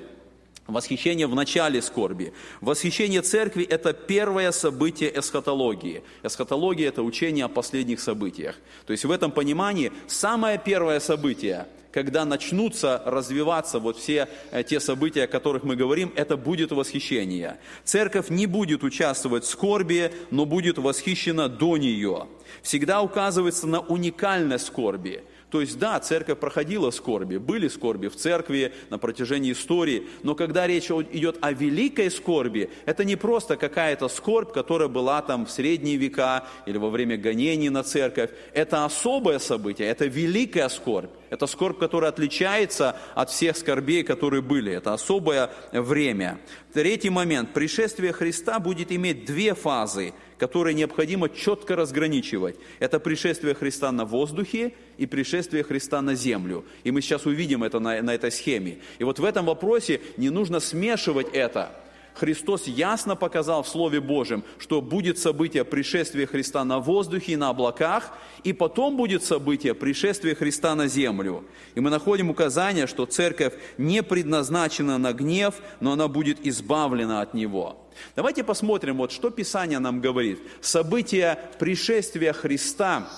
Восхищение 0.70 1.26
в 1.26 1.34
начале 1.34 1.82
скорби. 1.82 2.32
Восхищение 2.62 3.22
церкви– 3.22 3.64
это 3.70 3.92
первое 3.92 4.52
событие 4.52 5.12
эсхатологии. 5.20 6.04
Эсхатология– 6.22 6.88
это 6.90 7.02
учение 7.02 7.46
о 7.46 7.50
последних 7.50 8.00
событиях. 8.00 8.56
То 8.86 8.92
есть 8.92 9.04
в 9.04 9.12
этом 9.12 9.32
понимании 9.32 9.92
самое 10.08 10.62
первое 10.64 11.00
событие, 11.00 11.66
когда 11.92 12.24
начнутся 12.24 13.02
развиваться 13.04 13.80
вот 13.80 13.98
все 13.98 14.28
э, 14.52 14.64
те 14.64 14.80
события, 14.80 15.24
о 15.24 15.28
которых 15.28 15.64
мы 15.64 15.76
говорим, 15.76 16.14
это 16.16 16.38
будет 16.38 16.72
восхищение. 16.72 17.58
Церковь 17.84 18.30
не 18.30 18.46
будет 18.46 18.84
участвовать 18.84 19.46
в 19.46 19.50
скорби, 19.50 20.12
но 20.30 20.46
будет 20.46 20.78
восхищена 20.78 21.50
до 21.50 21.78
нее. 21.78 22.28
Всегда 22.62 23.02
указывается 23.02 23.66
на 23.66 23.80
уникальность 23.80 24.68
скорби– 24.68 25.24
то 25.50 25.62
есть, 25.62 25.80
да, 25.80 26.00
церковь 26.00 26.38
проходила 26.38 26.92
скорби, 26.92 27.38
были 27.38 27.68
скорби 27.68 28.08
в 28.08 28.16
церкви 28.16 28.74
на 28.90 29.00
протяжении 29.00 29.54
истории, 29.54 30.08
но 30.22 30.36
когда 30.36 30.68
речь 30.68 30.92
идет 30.92 31.38
о 31.42 31.52
великой 31.52 32.12
скорби, 32.12 32.70
это 32.86 33.04
не 33.04 33.16
просто 33.16 33.58
какая-то 33.58 34.08
скорбь, 34.10 34.52
которая 34.52 34.90
была 34.90 35.22
там 35.22 35.46
в 35.46 35.52
средние 35.52 35.98
века 35.98 36.46
или 36.68 36.78
во 36.78 36.90
время 36.90 37.18
гонений 37.18 37.70
на 37.70 37.84
церковь. 37.84 38.30
Это 38.54 38.86
особое 38.86 39.40
событие, 39.40 39.88
это 39.88 40.06
великая 40.06 40.70
скорбь. 40.70 41.10
Это 41.30 41.46
скорбь, 41.46 41.78
которая 41.78 42.10
отличается 42.10 42.96
от 43.14 43.30
всех 43.30 43.56
скорбей, 43.56 44.04
которые 44.04 44.42
были. 44.42 44.72
Это 44.72 44.94
особое 44.94 45.52
время. 45.72 46.40
Третий 46.74 47.10
момент. 47.10 47.54
Пришествие 47.54 48.14
Христа 48.14 48.60
будет 48.60 48.92
иметь 48.92 49.26
две 49.26 49.56
фазы, 49.56 50.14
которые 50.38 50.76
необходимо 50.76 51.28
четко 51.28 51.76
разграничивать. 51.76 52.58
Это 52.78 53.00
пришествие 53.00 53.56
Христа 53.56 53.92
на 53.92 54.06
воздухе 54.06 54.74
и 54.98 55.08
пришествие 55.08 55.64
Христа 55.64 56.02
на 56.02 56.14
землю. 56.14 56.64
И 56.84 56.92
мы 56.92 57.02
сейчас 57.02 57.26
увидим 57.26 57.64
это 57.64 57.80
на, 57.80 58.02
на 58.04 58.14
этой 58.14 58.32
схеме. 58.32 58.80
И 59.00 59.04
вот 59.04 59.18
в 59.18 59.26
этом 59.26 59.48
вопросе 59.48 60.00
не 60.18 60.30
нужно 60.30 60.60
смешивать 60.60 61.28
это. 61.34 61.72
Христос 62.20 62.68
ясно 62.68 63.16
показал 63.16 63.64
в 63.64 63.68
Слове 63.70 64.02
Божьем, 64.02 64.44
что 64.58 64.82
будет 64.82 65.18
событие 65.18 65.64
пришествия 65.64 66.28
Христа 66.28 66.66
на 66.66 66.80
воздухе 66.80 67.34
и 67.34 67.36
на 67.38 67.50
облаках, 67.50 68.12
и 68.44 68.52
потом 68.52 68.98
будет 68.98 69.24
событие 69.24 69.74
пришествия 69.74 70.36
Христа 70.36 70.76
на 70.76 70.88
землю. 70.88 71.46
И 71.76 71.80
мы 71.80 71.90
находим 71.90 72.30
указание, 72.30 72.88
что 72.88 73.06
церковь 73.06 73.54
не 73.78 74.04
предназначена 74.04 74.98
на 74.98 75.14
гнев, 75.14 75.56
но 75.80 75.94
она 75.94 76.08
будет 76.10 76.46
избавлена 76.46 77.22
от 77.22 77.34
него. 77.34 77.88
Давайте 78.16 78.44
посмотрим, 78.44 78.98
вот 78.98 79.12
что 79.12 79.30
Писание 79.30 79.80
нам 79.80 80.02
говорит. 80.02 80.40
Событие 80.62 81.40
пришествия 81.58 82.34
Христа 82.34 83.10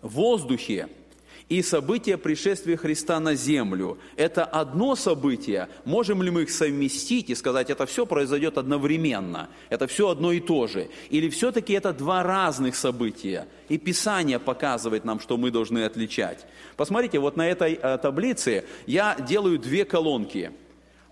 в 0.00 0.14
воздухе– 0.14 0.88
и 1.52 1.60
событие 1.60 2.16
пришествия 2.16 2.78
Христа 2.78 3.20
на 3.20 3.34
землю. 3.34 3.98
Это 4.16 4.42
одно 4.42 4.96
событие. 4.96 5.68
Можем 5.84 6.22
ли 6.22 6.30
мы 6.30 6.44
их 6.44 6.50
совместить 6.50 7.28
и 7.28 7.34
сказать, 7.34 7.68
это 7.68 7.84
все 7.84 8.06
произойдет 8.06 8.56
одновременно? 8.56 9.50
Это 9.68 9.86
все 9.86 10.08
одно 10.08 10.32
и 10.32 10.40
то 10.40 10.66
же? 10.66 10.88
Или 11.10 11.28
все-таки 11.28 11.74
это 11.74 11.92
два 11.92 12.22
разных 12.22 12.74
события? 12.74 13.46
И 13.68 13.76
Писание 13.76 14.38
показывает 14.38 15.04
нам, 15.04 15.20
что 15.20 15.36
мы 15.36 15.50
должны 15.50 15.84
отличать. 15.84 16.46
Посмотрите, 16.78 17.18
вот 17.18 17.36
на 17.36 17.46
этой 17.46 17.74
э, 17.74 17.98
таблице 18.00 18.64
я 18.86 19.14
делаю 19.16 19.58
две 19.58 19.84
колонки, 19.84 20.52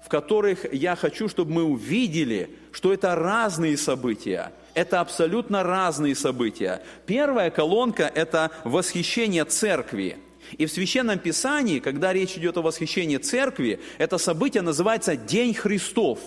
в 0.03 0.09
которых 0.09 0.73
я 0.73 0.97
хочу, 0.97 1.29
чтобы 1.29 1.53
мы 1.53 1.65
увидели, 1.65 2.49
что 2.73 2.95
это 2.95 3.15
разные 3.15 3.77
события. 3.77 4.55
Это 4.73 5.01
абсолютно 5.01 5.63
разные 5.65 6.15
события. 6.15 6.81
Первая 7.05 7.51
колонка– 7.51 8.11
это 8.15 8.51
восхищение 8.65 9.45
церкви– 9.45 10.17
и 10.59 10.67
в 10.67 10.73
Священном 10.73 11.19
Писании, 11.19 11.79
когда 11.79 12.13
речь 12.13 12.37
идет 12.37 12.57
о 12.57 12.63
восхищении 12.63 13.17
церкви, 13.19 13.81
это 13.99 14.19
событие 14.19 14.63
называется 14.63 15.17
День 15.17 15.55
Христов. 15.55 16.21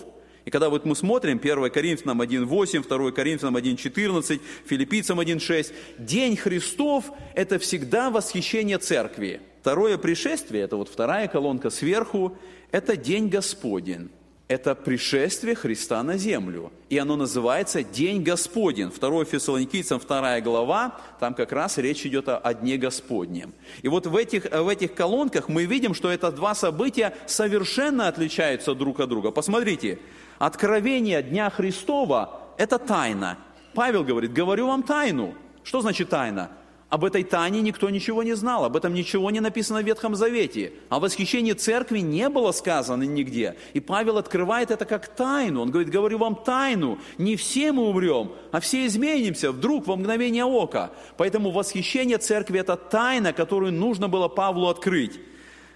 И 0.45 0.49
когда 0.49 0.69
вот 0.69 0.85
мы 0.85 0.95
смотрим 0.95 1.39
1 1.41 1.69
Коринфянам 1.69 2.21
1.8, 2.21 2.87
2 2.87 3.11
Коринфянам 3.11 3.57
1.14, 3.57 4.41
Филиппийцам 4.65 5.19
1.6, 5.19 5.73
День 5.99 6.35
Христов– 6.35 7.05
это 7.35 7.59
всегда 7.59 8.09
восхищение 8.09 8.77
церкви. 8.77 9.41
Второе 9.61 9.97
пришествие, 9.97 10.63
это 10.63 10.75
вот 10.75 10.89
вторая 10.89 11.27
колонка 11.27 11.69
сверху, 11.69 12.37
это 12.71 12.97
День 12.97 13.29
Господень 13.29 14.09
это 14.53 14.75
пришествие 14.75 15.55
Христа 15.55 16.03
на 16.03 16.17
землю. 16.17 16.71
И 16.89 16.97
оно 16.97 17.15
называется 17.15 17.83
День 17.83 18.21
Господень. 18.21 18.89
2 18.89 19.25
Фессалоникийцам 19.25 19.99
2 19.99 20.41
глава, 20.41 20.99
там 21.19 21.33
как 21.33 21.51
раз 21.51 21.77
речь 21.79 22.05
идет 22.05 22.29
о, 22.29 22.53
Дне 22.53 22.77
Господнем. 22.77 23.53
И 23.81 23.87
вот 23.87 24.05
в 24.05 24.15
этих, 24.15 24.45
в 24.45 24.67
этих 24.67 24.93
колонках 24.93 25.49
мы 25.49 25.65
видим, 25.65 25.93
что 25.93 26.09
это 26.09 26.31
два 26.31 26.53
события 26.53 27.13
совершенно 27.25 28.07
отличаются 28.07 28.75
друг 28.75 28.99
от 28.99 29.09
друга. 29.09 29.31
Посмотрите, 29.31 29.99
откровение 30.37 31.23
Дня 31.23 31.49
Христова– 31.49 32.41
это 32.57 32.77
тайна. 32.77 33.37
Павел 33.73 34.03
говорит, 34.03 34.33
говорю 34.33 34.67
вам 34.67 34.83
тайну. 34.83 35.33
Что 35.63 35.81
значит 35.81 36.09
тайна? 36.09 36.51
Об 36.93 37.05
этой 37.05 37.23
тайне 37.23 37.61
никто 37.61 37.89
ничего 37.89 38.21
не 38.21 38.35
знал, 38.35 38.65
об 38.65 38.77
этом 38.77 38.93
ничего 38.93 39.31
не 39.31 39.39
написано 39.39 39.81
в 39.81 39.83
Ветхом 39.83 40.13
Завете. 40.13 40.73
О 40.89 40.99
восхищении 40.99 41.53
церкви 41.53 42.01
не 42.01 42.29
было 42.29 42.51
сказано 42.51 43.01
нигде. 43.01 43.55
И 43.73 43.79
Павел 43.79 44.19
открывает 44.19 44.69
это 44.69 44.85
как 44.85 45.07
тайну. 45.07 45.63
Он 45.63 45.71
говорит, 45.71 45.89
говорю 45.89 46.19
вам 46.19 46.35
тайну, 46.35 46.99
не 47.17 47.35
все 47.35 47.71
мы 47.71 47.89
умрем, 47.89 48.33
а 48.51 48.59
все 48.59 48.85
изменимся 48.85 49.51
вдруг 49.51 49.87
во 49.87 49.95
мгновение 49.95 50.45
ока. 50.45 50.91
Поэтому 51.17 51.49
восхищение 51.49 52.19
церкви– 52.19 52.59
это 52.59 52.75
тайна, 52.75 53.33
которую 53.33 53.73
нужно 53.73 54.07
было 54.07 54.27
Павлу 54.27 54.67
открыть. 54.67 55.19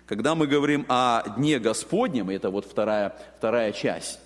Когда 0.06 0.36
мы 0.36 0.46
говорим 0.46 0.86
о 0.88 1.24
Дне 1.36 1.58
Господнем, 1.58 2.30
это 2.30 2.52
вот 2.52 2.66
вторая, 2.66 3.18
вторая 3.40 3.72
часть, 3.72 4.20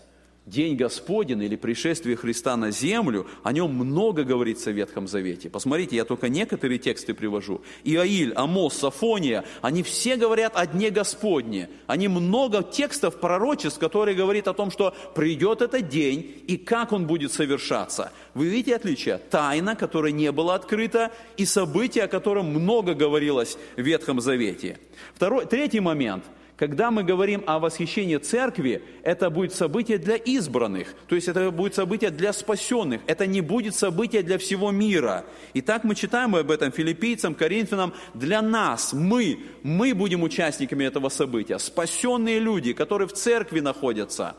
День 0.48 0.76
Господень 0.76 1.44
или 1.44 1.56
пришествие 1.56 2.16
Христа 2.16 2.58
на 2.58 2.72
землю, 2.72 3.28
о 3.44 3.54
нем 3.54 3.76
много 3.76 4.24
говорится 4.24 4.72
в 4.72 4.74
Ветхом 4.74 5.08
Завете. 5.08 5.52
Посмотрите, 5.52 5.96
я 5.96 6.04
только 6.04 6.30
некоторые 6.30 6.80
тексты 6.80 7.14
привожу. 7.14 7.62
Иаиль, 7.84 8.34
Амос, 8.34 8.74
Сафония, 8.74 9.46
они 9.62 9.84
все 9.84 10.16
говорят 10.16 10.54
о 10.56 10.66
Дне 10.66 10.90
Господне. 10.90 11.70
Они 11.86 12.08
много 12.08 12.64
текстов 12.64 13.20
пророчеств, 13.20 13.78
которые 13.78 14.16
говорят 14.16 14.48
о 14.48 14.54
том, 14.54 14.72
что 14.72 14.96
придет 15.14 15.62
этот 15.62 15.90
день 15.90 16.44
и 16.48 16.58
как 16.58 16.92
он 16.92 17.06
будет 17.06 17.32
совершаться. 17.32 18.12
Вы 18.34 18.48
видите 18.48 18.76
отличие? 18.76 19.20
Тайна, 19.20 19.76
которая 19.76 20.12
не 20.12 20.32
была 20.32 20.56
открыта, 20.56 21.12
и 21.38 21.46
событие, 21.46 22.06
о 22.06 22.08
котором 22.08 22.48
много 22.48 22.96
говорилось 22.96 23.60
в 23.76 23.82
Ветхом 23.82 24.20
Завете. 24.20 24.80
Второй, 25.14 25.46
третий 25.46 25.82
момент– 25.82 26.24
Когда 26.62 26.92
мы 26.92 27.04
говорим 27.04 27.44
о 27.48 27.58
восхищении 27.58 28.18
церкви, 28.18 28.84
это 29.02 29.32
будет 29.32 29.52
событие 29.52 29.98
для 29.98 30.16
избранных, 30.16 30.94
то 31.08 31.16
есть 31.16 31.28
это 31.28 31.50
будет 31.50 31.74
событие 31.74 32.12
для 32.12 32.32
спасенных, 32.34 33.02
это 33.08 33.26
не 33.26 33.42
будет 33.42 33.74
событие 33.74 34.22
для 34.22 34.38
всего 34.38 34.70
мира. 34.70 35.26
И 35.56 35.62
так 35.62 35.84
мы 35.84 35.96
читаем 35.96 36.36
об 36.36 36.52
этом 36.52 36.72
филиппийцам, 36.72 37.34
коринфянам, 37.34 37.96
для 38.14 38.44
нас, 38.44 38.94
мы, 38.94 39.40
мы 39.64 39.96
будем 39.96 40.22
участниками 40.22 40.84
этого 40.84 41.10
события, 41.10 41.58
спасенные 41.58 42.38
люди, 42.38 42.74
которые 42.74 43.08
в 43.08 43.14
церкви 43.14 43.60
находятся. 43.60 44.36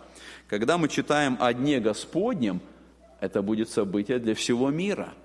Когда 0.47 0.79
мы 0.79 0.89
читаем 0.89 1.37
о 1.41 1.53
Дне 1.53 1.81
Господнем, 1.81 2.61
это 3.19 3.43
будет 3.43 3.69
событие 3.69 4.21
для 4.21 4.37
всего 4.37 4.71
мира– 4.71 5.13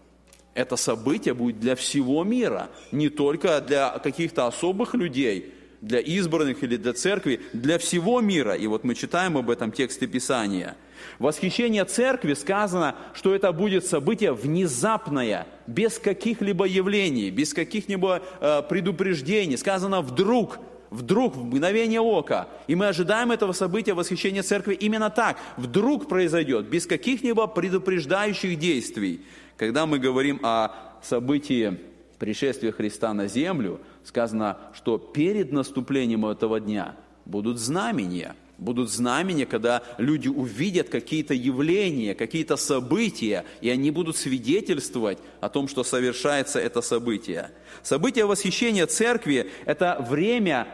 это 0.55 0.75
событие 0.75 1.35
будет 1.35 1.59
для 1.59 1.75
всего 1.75 2.23
мира, 2.23 2.69
не 2.91 3.09
только 3.09 3.61
для 3.61 3.99
каких-то 3.99 4.47
особых 4.47 4.95
людей, 4.95 5.53
для 5.81 5.99
избранных 5.99 6.63
или 6.63 6.77
для 6.77 6.93
церкви, 6.93 7.41
для 7.53 7.77
всего 7.77 8.21
мира. 8.21 8.53
И 8.53 8.67
вот 8.67 8.83
мы 8.83 8.95
читаем 8.95 9.37
об 9.37 9.49
этом 9.49 9.71
тексте 9.71 10.07
Писания. 10.07 10.75
Восхищение 11.19 11.85
церкви 11.85 12.33
сказано, 12.33 12.95
что 13.13 13.33
это 13.33 13.51
будет 13.51 13.85
событие 13.85 14.33
внезапное, 14.33 15.47
без 15.67 15.99
каких-либо 15.99 16.65
явлений, 16.65 17.29
без 17.29 17.53
каких-либо 17.53 18.21
э, 18.39 18.61
предупреждений. 18.67 19.57
Сказано 19.57 20.01
вдруг, 20.01 20.59
вдруг, 20.89 21.35
в 21.35 21.43
мгновение 21.43 22.01
ока. 22.01 22.47
И 22.67 22.75
мы 22.75 22.87
ожидаем 22.87 23.31
этого 23.31 23.53
события 23.53 23.93
восхищения 23.93 24.43
церкви 24.43 24.73
именно 24.73 25.09
так. 25.09 25.37
Вдруг 25.57 26.07
произойдет, 26.07 26.67
без 26.67 26.85
каких-либо 26.87 27.47
предупреждающих 27.47 28.57
действий. 28.57 29.21
Когда 29.57 29.85
мы 29.85 29.99
говорим 29.99 30.39
о 30.43 30.71
событии 31.01 31.79
пришествия 32.19 32.71
Христа 32.71 33.13
на 33.13 33.27
землю, 33.27 33.79
сказано, 34.07 34.57
что 34.73 34.97
перед 34.97 35.51
наступлением 35.51 36.25
этого 36.25 36.59
дня 36.59 36.95
будут 37.25 37.59
знамения. 37.59 38.35
Будут 38.57 38.89
знамения, 38.89 39.45
когда 39.45 39.83
люди 39.99 40.27
увидят 40.27 40.89
какие-то 40.89 41.35
явления, 41.35 42.15
какие-то 42.15 42.57
события, 42.57 43.45
и 43.61 43.69
они 43.69 43.91
будут 43.91 44.17
свидетельствовать 44.17 45.19
о 45.41 45.49
том, 45.49 45.67
что 45.67 45.83
совершается 45.83 46.59
это 46.59 46.81
событие. 46.81 47.51
Событие 47.83 48.25
восхищения 48.25 48.87
церкви– 48.87 49.51
это 49.65 50.03
время, 50.09 50.67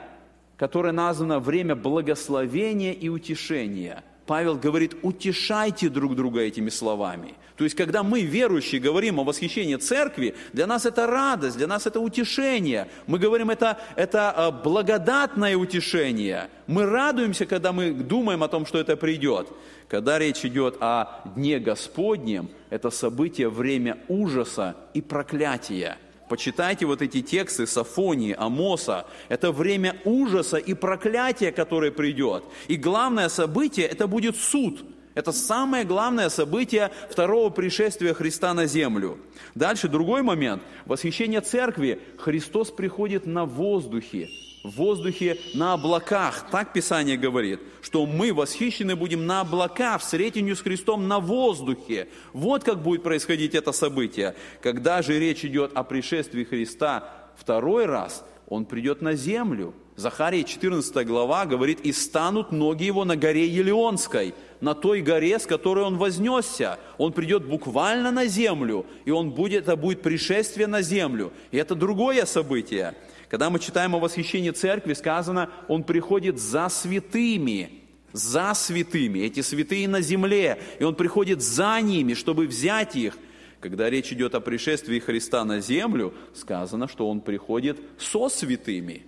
которое 0.55 0.93
названо 0.93 1.39
время 1.39 1.75
благословения 1.75 2.93
и 2.93 3.09
утешения– 3.09 4.03
Павел 4.25 4.57
говорит, 4.57 4.95
утешайте 5.01 5.89
друг 5.89 6.15
друга 6.15 6.41
этими 6.41 6.69
словами. 6.69 7.35
То 7.57 7.65
есть, 7.65 7.75
когда 7.75 8.03
мы, 8.03 8.21
верующие, 8.21 8.81
говорим 8.81 9.19
о 9.19 9.23
восхищении 9.23 9.75
церкви, 9.75 10.33
для 10.53 10.65
нас 10.65 10.85
это 10.85 11.05
радость, 11.05 11.57
для 11.57 11.67
нас 11.67 11.85
это 11.85 11.99
утешение. 11.99 12.87
Мы 13.05 13.19
говорим, 13.19 13.49
это, 13.49 13.79
это 13.95 14.31
а, 14.31 14.51
благодатное 14.51 15.55
утешение. 15.55 16.49
Мы 16.67 16.85
радуемся, 16.85 17.45
когда 17.45 17.71
мы 17.71 17.91
думаем 17.91 18.43
о 18.43 18.47
том, 18.47 18.65
что 18.65 18.79
это 18.79 18.97
придет. 18.97 19.49
Когда 19.87 20.17
речь 20.17 20.43
идет 20.45 20.77
о 20.79 21.21
Дне 21.35 21.59
Господнем, 21.59 22.49
это 22.69 22.89
событие, 22.89 23.49
время 23.49 23.99
ужаса 24.07 24.75
и 24.95 25.01
проклятия. 25.01 25.97
Почитайте 26.29 26.85
вот 26.85 27.01
эти 27.01 27.21
тексты 27.21 27.67
Сафонии, 27.67 28.35
Амоса. 28.37 29.05
Это 29.29 29.51
время 29.51 29.97
ужаса 30.05 30.57
и 30.57 30.73
проклятия, 30.73 31.51
которое 31.51 31.91
придет. 31.91 32.43
И 32.67 32.75
главное 32.75 33.29
событие– 33.29 33.85
это 33.87 34.07
будет 34.07 34.37
суд. 34.37 34.83
Это 35.15 35.31
самое 35.31 35.83
главное 35.83 36.29
событие 36.29 36.91
второго 37.09 37.49
пришествия 37.49 38.13
Христа 38.13 38.53
на 38.53 38.65
землю. 38.65 39.19
Дальше 39.53 39.87
другой 39.87 40.23
момент. 40.23 40.63
Восхищение 40.85 41.41
церкви. 41.41 42.01
Христос 42.17 42.71
приходит 42.71 43.27
на 43.27 43.45
воздухе 43.45 44.29
в 44.63 44.69
воздухе 44.77 45.37
на 45.53 45.73
облаках. 45.73 46.47
Так 46.49 46.73
Писание 46.73 47.17
говорит, 47.17 47.59
что 47.81 48.05
мы 48.05 48.33
восхищены 48.33 48.95
будем 48.95 49.25
на 49.25 49.41
облаках, 49.41 50.01
в 50.01 50.05
сретению 50.05 50.55
с 50.55 50.61
Христом 50.61 51.07
на 51.07 51.19
воздухе. 51.19 52.07
Вот 52.31 52.63
как 52.63 52.81
будет 52.81 53.03
происходить 53.03 53.55
это 53.55 53.73
событие. 53.73 54.35
Когда 54.61 55.01
же 55.01 55.19
речь 55.19 55.43
идет 55.43 55.73
о 55.75 55.83
пришествии 55.83 56.45
Христа 56.45 57.09
второй 57.35 57.85
раз, 57.85 58.25
Он 58.47 58.65
придет 58.65 59.01
на 59.01 59.15
землю. 59.15 59.73
Захария 59.95 60.43
14 60.43 61.05
глава 61.05 61.45
говорит, 61.45 61.81
«И 61.81 61.91
станут 61.91 62.51
ноги 62.51 62.85
его 62.85 63.05
на 63.05 63.15
горе 63.15 63.47
Елеонской, 63.47 64.33
на 64.59 64.73
той 64.73 65.01
горе, 65.01 65.37
с 65.37 65.45
которой 65.45 65.83
он 65.83 65.97
вознесся. 65.97 66.79
Он 66.97 67.11
придет 67.11 67.45
буквально 67.45 68.11
на 68.11 68.25
землю, 68.25 68.85
и 69.05 69.11
он 69.11 69.31
будет, 69.31 69.63
это 69.63 69.75
будет 69.75 70.01
пришествие 70.01 70.67
на 70.67 70.81
землю. 70.81 71.33
И 71.51 71.57
это 71.57 71.75
другое 71.75 72.25
событие. 72.25 72.95
Когда 73.33 73.49
мы 73.49 73.57
читаем 73.57 73.95
о 73.95 73.99
восхищении 73.99 74.51
церкви, 74.51 74.93
сказано, 74.93 75.49
он 75.67 75.83
приходит 75.83 76.37
за 76.37 76.69
святыми, 76.69 77.81
за 78.11 78.53
святыми, 78.53 79.21
эти 79.21 79.39
святые 79.39 79.87
на 79.87 80.01
земле, 80.01 80.61
и 80.77 80.83
он 80.83 80.93
приходит 80.93 81.41
за 81.41 81.81
ними, 81.81 82.13
чтобы 82.13 82.45
взять 82.45 82.95
их. 82.95 83.17
Когда 83.59 83.89
речь 83.89 84.13
идет 84.13 84.35
о 84.35 84.39
пришествии 84.39 84.99
Христа 84.99 85.43
на 85.45 85.61
землю, 85.61 86.13
сказано, 86.35 86.87
что 86.87 87.09
он 87.09 87.21
приходит 87.21 87.79
со 87.97 88.29
святыми. 88.29 89.07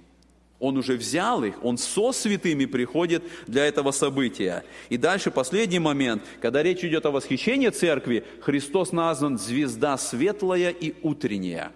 Он 0.57 0.77
уже 0.77 0.95
взял 0.95 1.43
их, 1.43 1.63
он 1.63 1.77
со 1.77 2.11
святыми 2.11 2.65
приходит 2.65 3.21
для 3.45 3.67
этого 3.67 3.91
события. 3.91 4.63
И 4.89 4.97
дальше 4.97 5.29
последний 5.29 5.77
момент, 5.77 6.23
когда 6.41 6.63
речь 6.63 6.83
идет 6.83 7.05
о 7.05 7.11
восхищении 7.11 7.69
церкви, 7.69 8.25
Христос 8.41 8.91
назван 8.91 9.37
звезда 9.37 9.99
светлая 9.99 10.71
и 10.71 10.95
утренняя. 11.03 11.71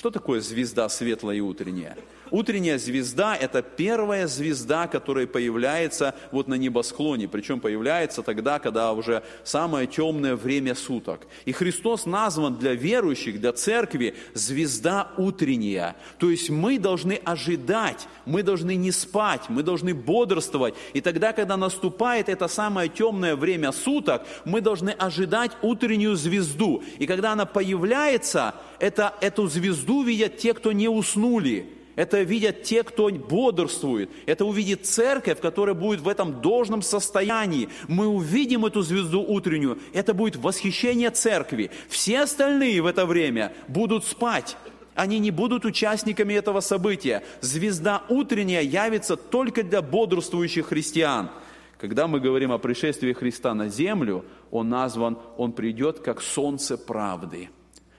Что 0.00 0.10
такое 0.10 0.40
звезда 0.40 0.88
светлая 0.88 1.36
и 1.36 1.40
утренняя? 1.40 1.94
Утренняя 2.30 2.78
звезда– 2.78 3.36
это 3.40 3.62
первая 3.62 4.26
звезда, 4.26 4.86
которая 4.86 5.26
появляется 5.26 6.14
вот 6.30 6.46
на 6.48 6.54
небосклоне, 6.54 7.28
причем 7.28 7.60
появляется 7.60 8.22
тогда, 8.22 8.58
когда 8.58 8.92
уже 8.92 9.22
самое 9.42 9.86
темное 9.86 10.36
время 10.36 10.74
суток. 10.74 11.26
И 11.44 11.52
Христос 11.52 12.06
назван 12.06 12.56
для 12.56 12.74
верующих, 12.74 13.40
для 13.40 13.52
церкви 13.52 14.14
звезда 14.34 15.10
утренняя. 15.16 15.96
То 16.18 16.30
есть 16.30 16.50
мы 16.50 16.78
должны 16.78 17.20
ожидать, 17.24 18.06
мы 18.26 18.42
должны 18.42 18.76
не 18.76 18.92
спать, 18.92 19.42
мы 19.48 19.62
должны 19.62 19.92
бодрствовать. 19.92 20.74
И 20.92 21.00
тогда, 21.00 21.32
когда 21.32 21.56
наступает 21.56 22.28
это 22.28 22.46
самое 22.46 22.88
темное 22.88 23.34
время 23.34 23.72
суток, 23.72 24.24
мы 24.44 24.60
должны 24.60 24.90
ожидать 24.90 25.52
утреннюю 25.62 26.14
звезду. 26.14 26.82
И 26.98 27.06
когда 27.06 27.32
она 27.32 27.44
появляется, 27.44 28.54
это, 28.78 29.14
эту 29.20 29.48
звезду 29.48 30.02
видят 30.02 30.38
те, 30.38 30.54
кто 30.54 30.72
не 30.72 30.88
уснули. 30.88 31.79
Это 32.00 32.22
видят 32.22 32.62
те, 32.62 32.82
кто 32.82 33.10
бодрствует. 33.10 34.08
Это 34.24 34.46
увидит 34.46 34.86
церковь, 34.86 35.38
которая 35.38 35.74
будет 35.74 36.00
в 36.00 36.08
этом 36.08 36.40
должном 36.40 36.80
состоянии. 36.80 37.68
Мы 37.88 38.06
увидим 38.06 38.64
эту 38.64 38.80
звезду 38.80 39.20
утреннюю. 39.20 39.78
Это 39.92 40.14
будет 40.14 40.36
восхищение 40.36 41.10
церкви. 41.10 41.70
Все 41.90 42.20
остальные 42.20 42.80
в 42.80 42.86
это 42.86 43.04
время 43.04 43.52
будут 43.68 44.06
спать. 44.06 44.56
Они 44.94 45.18
не 45.18 45.30
будут 45.30 45.66
участниками 45.66 46.32
этого 46.32 46.60
события. 46.60 47.22
Звезда 47.42 48.02
утренняя 48.08 48.62
явится 48.62 49.16
только 49.16 49.62
для 49.62 49.82
бодрствующих 49.82 50.68
христиан. 50.68 51.28
Когда 51.76 52.06
мы 52.06 52.18
говорим 52.18 52.50
о 52.50 52.56
пришествии 52.56 53.12
Христа 53.12 53.52
на 53.52 53.68
землю, 53.68 54.24
Он 54.50 54.70
назван, 54.70 55.18
Он 55.36 55.52
придет 55.52 55.98
как 55.98 56.22
солнце 56.22 56.78
правды. 56.78 57.50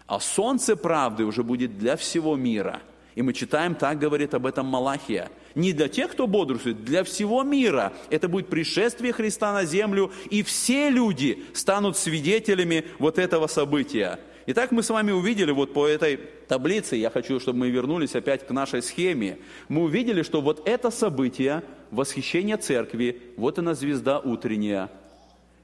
А 0.07 0.19
солнце 0.19 0.75
правды 0.75 1.23
уже 1.23 1.43
будет 1.43 1.77
для 1.77 1.95
всего 1.97 2.35
мира– 2.35 2.81
и 3.15 3.21
мы 3.21 3.33
читаем, 3.33 3.75
так 3.75 3.99
говорит 3.99 4.33
об 4.33 4.45
этом 4.45 4.65
Малахия. 4.65 5.29
Не 5.55 5.73
для 5.73 5.89
тех, 5.89 6.11
кто 6.11 6.27
бодрствует, 6.27 6.83
для 6.83 7.03
всего 7.03 7.43
мира. 7.43 7.91
Это 8.09 8.29
будет 8.29 8.47
пришествие 8.47 9.11
Христа 9.11 9.51
на 9.53 9.65
землю, 9.65 10.11
и 10.29 10.43
все 10.43 10.89
люди 10.89 11.43
станут 11.53 11.97
свидетелями 11.97 12.85
вот 12.99 13.19
этого 13.19 13.47
события. 13.47 14.19
Итак, 14.47 14.71
мы 14.71 14.81
с 14.81 14.89
вами 14.89 15.11
увидели 15.11 15.51
вот 15.51 15.73
по 15.73 15.85
этой 15.87 16.17
таблице, 16.47 16.95
я 16.95 17.09
хочу, 17.09 17.39
чтобы 17.39 17.59
мы 17.59 17.69
вернулись 17.69 18.15
опять 18.15 18.47
к 18.47 18.51
нашей 18.51 18.81
схеме, 18.81 19.37
мы 19.69 19.83
увидели, 19.83 20.23
что 20.23 20.41
вот 20.41 20.67
это 20.67 20.89
событие, 20.89 21.63
восхищение 21.91 22.57
церкви, 22.57 23.21
вот 23.37 23.59
она 23.59 23.75
звезда 23.75 24.19
утренняя, 24.19 24.89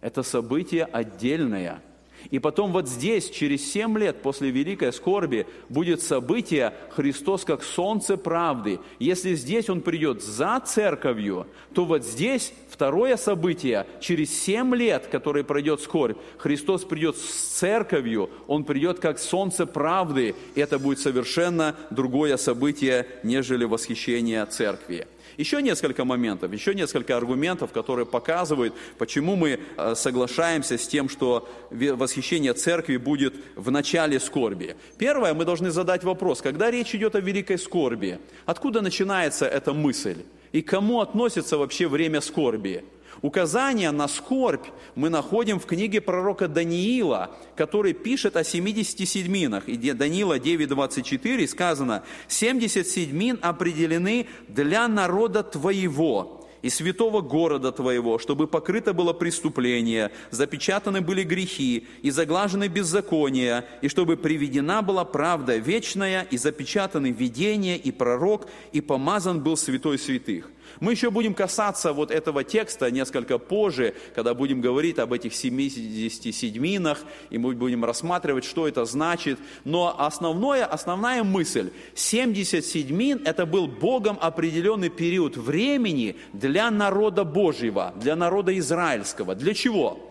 это 0.01 0.21
событие 0.21 0.85
отдельное– 0.85 1.81
и 2.29 2.39
потом 2.39 2.71
вот 2.71 2.87
здесь, 2.87 3.29
через 3.29 3.71
семь 3.71 3.97
лет 3.97 4.21
после 4.21 4.49
Великой 4.49 4.93
Скорби, 4.93 5.47
будет 5.69 6.01
событие 6.01 6.73
Христос 6.89 7.43
как 7.43 7.63
солнце 7.63 8.17
правды. 8.17 8.79
Если 8.99 9.35
здесь 9.35 9.69
Он 9.69 9.81
придет 9.81 10.23
за 10.23 10.59
церковью, 10.65 11.47
то 11.73 11.85
вот 11.85 12.03
здесь 12.03 12.53
второе 12.69 13.17
событие, 13.17 13.85
через 14.01 14.37
семь 14.37 14.75
лет, 14.75 15.07
которое 15.07 15.43
пройдет 15.43 15.81
скорбь, 15.81 16.17
Христос 16.37 16.83
придет 16.83 17.17
с 17.17 17.57
церковью, 17.57 18.29
Он 18.47 18.63
придет 18.63 18.99
как 18.99 19.19
солнце 19.19 19.65
правды. 19.65 20.35
Это 20.55 20.79
будет 20.79 20.99
совершенно 20.99 21.75
другое 21.89 22.37
событие, 22.37 23.07
нежели 23.23 23.65
восхищение 23.65 24.45
церкви. 24.45 25.07
Еще 25.37 25.61
несколько 25.61 26.03
моментов, 26.03 26.51
еще 26.51 26.73
несколько 26.73 27.15
аргументов, 27.15 27.71
которые 27.71 28.07
показывают, 28.07 28.73
почему 28.97 29.35
мы 29.35 29.59
э, 29.77 29.95
соглашаемся 29.95 30.79
с 30.79 30.87
тем, 30.87 31.09
что 31.09 31.47
восхищение 31.69 32.53
церкви 32.53 32.97
будет 32.97 33.35
в 33.55 33.69
начале 33.69 34.19
скорби. 34.19 34.75
Первое, 34.97 35.35
мы 35.35 35.45
должны 35.45 35.69
задать 35.69 36.03
вопрос, 36.03 36.41
когда 36.41 36.71
речь 36.71 36.95
идет 36.95 37.15
о 37.15 37.19
великой 37.19 37.59
скорби, 37.59 38.19
откуда 38.45 38.81
начинается 38.81 39.45
эта 39.45 39.73
мысль? 39.73 40.23
И 40.53 40.61
кому 40.63 41.01
относится 41.01 41.57
вообще 41.57 41.87
время 41.87 42.21
скорби? 42.21 42.83
Указание 43.21 43.91
на 43.91 44.07
скорбь 44.07 44.65
мы 44.95 45.09
находим 45.09 45.59
в 45.59 45.65
книге 45.65 46.01
пророка 46.01 46.47
Даниила, 46.47 47.31
который 47.55 47.93
пишет 47.93 48.35
о 48.35 48.43
70 48.43 49.07
седьминах. 49.07 49.67
И 49.67 49.77
Даниила 49.91 50.37
9.24 50.37 51.47
сказано, 51.47 52.03
«70 52.27 52.83
седьмин 52.83 53.39
определены 53.41 54.27
для 54.47 54.87
народа 54.87 55.43
твоего, 55.43 56.37
и 56.61 56.69
святого 56.69 57.21
города 57.21 57.71
Твоего, 57.71 58.19
чтобы 58.19 58.47
покрыто 58.47 58.93
было 58.93 59.13
преступление, 59.13 60.11
запечатаны 60.31 61.01
были 61.01 61.23
грехи 61.23 61.87
и 62.01 62.09
заглажены 62.09 62.67
беззакония, 62.67 63.65
и 63.81 63.87
чтобы 63.87 64.17
приведена 64.17 64.81
была 64.81 65.05
правда 65.05 65.57
вечная, 65.57 66.27
и 66.29 66.37
запечатаны 66.37 67.11
видение 67.11 67.77
и 67.77 67.91
пророк, 67.91 68.47
и 68.71 68.81
помазан 68.81 69.41
был 69.41 69.55
святой 69.55 69.97
святых. 69.99 70.49
Мы 70.79 70.91
еще 70.91 71.11
будем 71.11 71.33
касаться 71.33 71.93
вот 71.93 72.11
этого 72.11 72.43
текста 72.43 72.91
несколько 72.91 73.37
позже, 73.37 73.95
когда 74.15 74.33
будем 74.33 74.61
говорить 74.61 74.99
об 74.99 75.13
этих 75.13 75.33
70 75.33 76.33
седьминах, 76.33 76.99
и 77.29 77.37
мы 77.37 77.53
будем 77.53 77.85
рассматривать, 77.85 78.45
что 78.45 78.67
это 78.67 78.85
значит. 78.85 79.39
Но 79.65 79.95
основное, 79.99 80.65
основная 80.65 81.23
мысль, 81.23 81.71
70 81.95 82.65
седьмин– 82.65 83.21
это 83.25 83.45
был 83.45 83.67
Богом 83.67 84.17
определенный 84.21 84.89
период 84.89 85.37
времени 85.37 86.15
для 86.33 86.71
народа 86.71 87.23
Божьего, 87.23 87.93
для 87.95 88.15
народа 88.15 88.57
израильского. 88.57 89.35
Для 89.35 89.53
чего? 89.53 90.06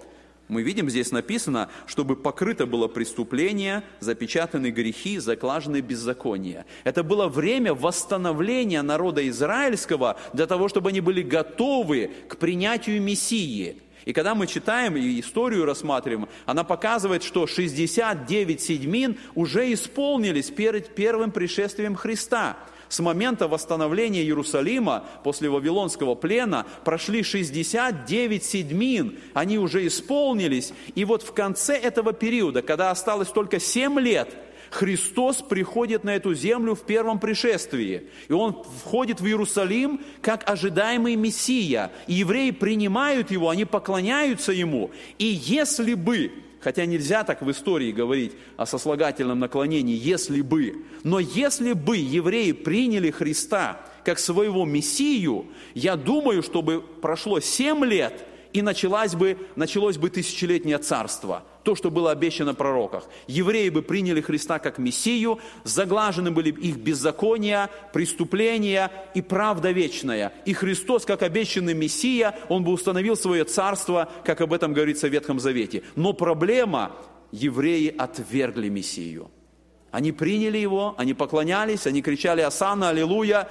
Мы 0.49 0.63
видим, 0.63 0.89
здесь 0.89 1.11
написано, 1.11 1.69
чтобы 1.87 2.15
покрыто 2.15 2.67
было 2.67 2.87
преступление, 2.87 3.83
запечатаны 3.99 4.71
грехи, 4.71 5.19
заклажены 5.19 5.81
беззакония. 5.81 6.67
Это 6.85 7.03
было 7.03 7.27
время 7.27 7.75
восстановления 7.75 8.83
народа 8.83 9.29
израильского 9.29 10.19
для 10.33 10.47
того, 10.47 10.69
чтобы 10.69 10.91
они 10.91 11.01
были 11.01 11.23
готовы 11.23 12.13
к 12.29 12.37
принятию 12.37 13.03
Мессии. 13.03 13.83
И 14.05 14.13
когда 14.13 14.37
мы 14.37 14.47
читаем 14.47 14.97
и 14.97 15.19
историю 15.19 15.65
рассматриваем, 15.65 16.29
она 16.47 16.63
показывает, 16.63 17.25
что 17.25 17.49
69 17.49 18.61
седьмин 18.61 19.19
уже 19.35 19.73
исполнились 19.73 20.51
перед 20.51 20.95
первым 20.95 21.33
пришествием 21.33 21.97
Христа. 21.97 22.57
С 22.89 23.01
момента 23.01 23.49
восстановления 23.49 24.23
Иерусалима 24.23 25.05
после 25.25 25.49
Вавилонского 25.49 26.15
плена 26.15 26.67
прошли 26.85 27.23
69 27.23 28.45
седьмин, 28.45 29.19
они 29.35 29.59
уже 29.59 29.87
исполнились. 29.87 30.73
И 30.95 31.05
вот 31.05 31.23
в 31.23 31.33
конце 31.33 31.77
этого 31.77 32.13
периода, 32.13 32.63
когда 32.63 32.91
осталось 32.91 33.29
только 33.29 33.59
7 33.59 33.99
лет, 33.99 34.35
Христос 34.71 35.43
приходит 35.43 36.05
на 36.05 36.17
эту 36.17 36.35
землю 36.35 36.75
в 36.75 36.83
первом 36.83 37.19
пришествии. 37.19 38.09
И 38.29 38.33
Он 38.33 38.65
входит 38.85 39.21
в 39.21 39.27
Иерусалим 39.27 40.01
как 40.21 40.49
ожидаемый 40.49 41.17
Мессия. 41.17 41.93
И 42.07 42.15
евреи 42.15 42.51
принимают 42.51 43.31
Его, 43.31 43.51
они 43.51 43.65
поклоняются 43.65 44.53
Ему. 44.53 44.91
И 45.19 45.27
если 45.27 45.95
бы 45.95 46.33
Хотя 46.67 46.85
нельзя 46.85 47.23
так 47.23 47.43
в 47.43 47.51
истории 47.53 47.93
говорить 47.93 48.33
о 48.57 48.67
сослагательном 48.67 49.39
наклонении, 49.39 49.95
если 49.95 50.41
бы. 50.41 50.85
Но 51.05 51.21
если 51.21 51.75
бы 51.75 51.97
евреи 51.97 52.51
приняли 52.51 53.13
Христа 53.13 53.83
как 54.05 54.19
своего 54.19 54.65
Мессию, 54.65 55.47
я 55.75 55.95
думаю, 55.95 56.43
чтобы 56.43 56.81
прошло 56.81 57.39
семь 57.39 57.85
лет, 57.85 58.27
и 58.53 58.63
началось 58.63 59.15
бы, 59.15 59.39
началось 59.55 59.97
бы 59.97 60.11
тысячелетнее 60.11 60.79
царство– 60.79 61.45
то, 61.67 61.75
что 61.75 61.91
было 61.91 62.13
обещано 62.13 62.53
в 62.53 62.57
пророках. 62.57 63.09
Евреи 63.27 63.71
бы 63.71 63.83
приняли 63.83 64.21
Христа 64.21 64.61
как 64.61 64.79
Мессию, 64.79 65.41
заглажены 65.65 66.31
были 66.31 66.53
их 66.53 66.77
беззакония, 66.77 67.71
преступления 67.93 68.93
и 69.15 69.21
правда 69.21 69.73
вечная. 69.73 70.33
И 70.45 70.53
Христос, 70.53 71.05
как 71.05 71.23
обещанный 71.23 71.75
Мессия, 71.75 72.39
Он 72.49 72.63
бы 72.63 72.71
установил 72.71 73.17
свое 73.17 73.43
царство, 73.43 74.09
как 74.25 74.43
об 74.43 74.53
этом 74.53 74.75
говорится 74.75 75.09
в 75.09 75.11
Ветхом 75.11 75.41
Завете. 75.41 75.83
Но 75.97 76.13
проблема– 76.13 76.93
евреи 77.33 77.93
отвергли 77.99 78.69
Мессию. 78.69 79.29
Они 79.91 80.13
приняли 80.13 80.59
Его, 80.59 80.95
они 80.97 81.15
поклонялись, 81.15 81.89
они 81.89 82.01
кричали 82.01 82.43
«Асана, 82.43 82.91
Аллилуйя!», 82.91 83.49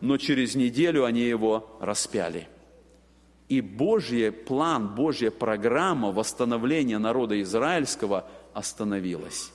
но 0.00 0.16
через 0.16 0.54
неделю 0.54 1.04
они 1.04 1.20
Его 1.20 1.76
распяли– 1.82 2.48
и 3.48 3.60
Божий 3.60 4.30
план, 4.30 4.94
Божья 4.94 5.30
программа 5.30 6.12
восстановления 6.12 6.98
народа 6.98 7.40
израильского 7.40 8.28
остановилась. 8.52 9.52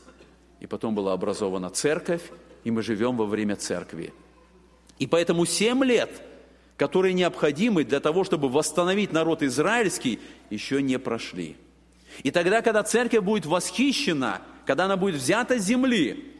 И 0.59 0.65
потом 0.67 0.95
была 0.95 1.13
образована 1.13 1.69
церковь, 1.69 2.23
и 2.63 2.71
мы 2.71 2.81
живем 2.81 3.17
во 3.17 3.25
время 3.25 3.55
церкви. 3.55 4.13
И 4.97 5.05
поэтому 5.05 5.45
семь 5.45 5.83
лет, 5.83 6.21
которые 6.77 7.13
необходимы 7.13 7.83
для 7.83 7.99
того, 7.99 8.23
чтобы 8.23 8.49
восстановить 8.49 9.11
народ 9.11 9.43
израильский, 9.43 10.19
еще 10.49 10.81
не 10.81 10.97
прошли. 10.97 11.55
И 12.23 12.31
тогда, 12.31 12.61
когда 12.61 12.83
церковь 12.83 13.23
будет 13.23 13.45
восхищена, 13.45 14.41
когда 14.65 14.85
она 14.85 14.97
будет 14.97 15.15
взята 15.15 15.59
с 15.59 15.63
земли, 15.63 16.31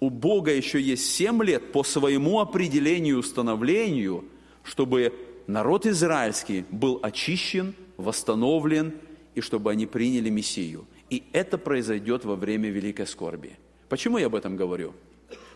у 0.00 0.10
Бога 0.10 0.54
еще 0.54 0.80
есть 0.80 1.14
семь 1.14 1.42
лет 1.42 1.72
по 1.72 1.82
своему 1.82 2.40
определению 2.40 3.16
и 3.16 3.18
установлению, 3.18 4.24
чтобы 4.62 5.12
народ 5.48 5.86
израильский 5.86 6.64
был 6.70 7.00
очищен, 7.02 7.74
восстановлен, 7.96 8.94
и 9.34 9.40
чтобы 9.40 9.72
они 9.72 9.86
приняли 9.86 10.30
Мессию. 10.30 10.86
И 11.10 11.24
это 11.32 11.58
произойдет 11.58 12.24
во 12.24 12.36
время 12.36 12.68
великой 12.68 13.06
скорби. 13.06 13.56
Почему 13.88 14.18
я 14.18 14.26
об 14.26 14.36
этом 14.36 14.56
говорю? 14.56 14.94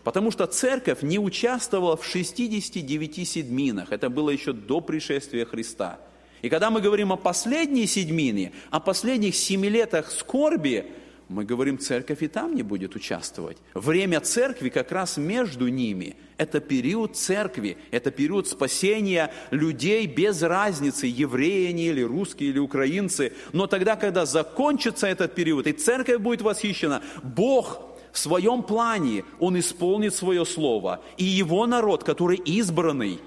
Потому 0.03 0.31
что 0.31 0.45
церковь 0.47 1.01
не 1.01 1.19
участвовала 1.19 1.95
в 1.95 2.05
69 2.05 3.27
седминах. 3.27 3.91
Это 3.91 4.09
было 4.09 4.31
еще 4.31 4.51
до 4.51 4.81
пришествия 4.81 5.45
Христа. 5.45 5.99
И 6.41 6.49
когда 6.49 6.69
мы 6.69 6.81
говорим 6.81 7.13
о 7.13 7.15
последней 7.15 7.87
седмине, 7.87 8.51
о 8.69 8.81
последних 8.81 9.35
семи 9.35 9.69
летах 9.69 10.11
скорби, 10.11 10.85
мы 11.33 11.45
говорим, 11.45 11.79
церковь 11.79 12.21
и 12.21 12.27
там 12.27 12.53
не 12.53 12.61
будет 12.61 12.95
участвовать. 12.95 13.57
Время 13.73 14.19
церкви 14.19 14.69
как 14.69 14.91
раз 14.91 15.17
между 15.17 15.67
ними. 15.67 16.15
Это 16.37 16.59
период 16.59 17.17
церкви, 17.17 17.77
это 17.89 18.11
период 18.11 18.47
спасения 18.47 19.33
людей 19.49 20.05
без 20.05 20.43
разницы, 20.43 21.07
евреи 21.07 21.69
они 21.69 21.87
или 21.87 22.01
русские 22.01 22.51
или 22.51 22.59
украинцы. 22.59 23.33
Но 23.51 23.65
тогда, 23.65 23.95
когда 23.95 24.25
закончится 24.27 25.07
этот 25.07 25.33
период, 25.33 25.65
и 25.65 25.73
церковь 25.73 26.19
будет 26.19 26.43
восхищена, 26.43 27.01
Бог 27.23 27.81
в 28.11 28.19
своем 28.19 28.61
плане, 28.61 29.25
Он 29.39 29.57
исполнит 29.57 30.13
свое 30.13 30.45
слово. 30.45 31.01
И 31.17 31.23
Его 31.23 31.65
народ, 31.65 32.03
который 32.03 32.37
избранный, 32.37 33.19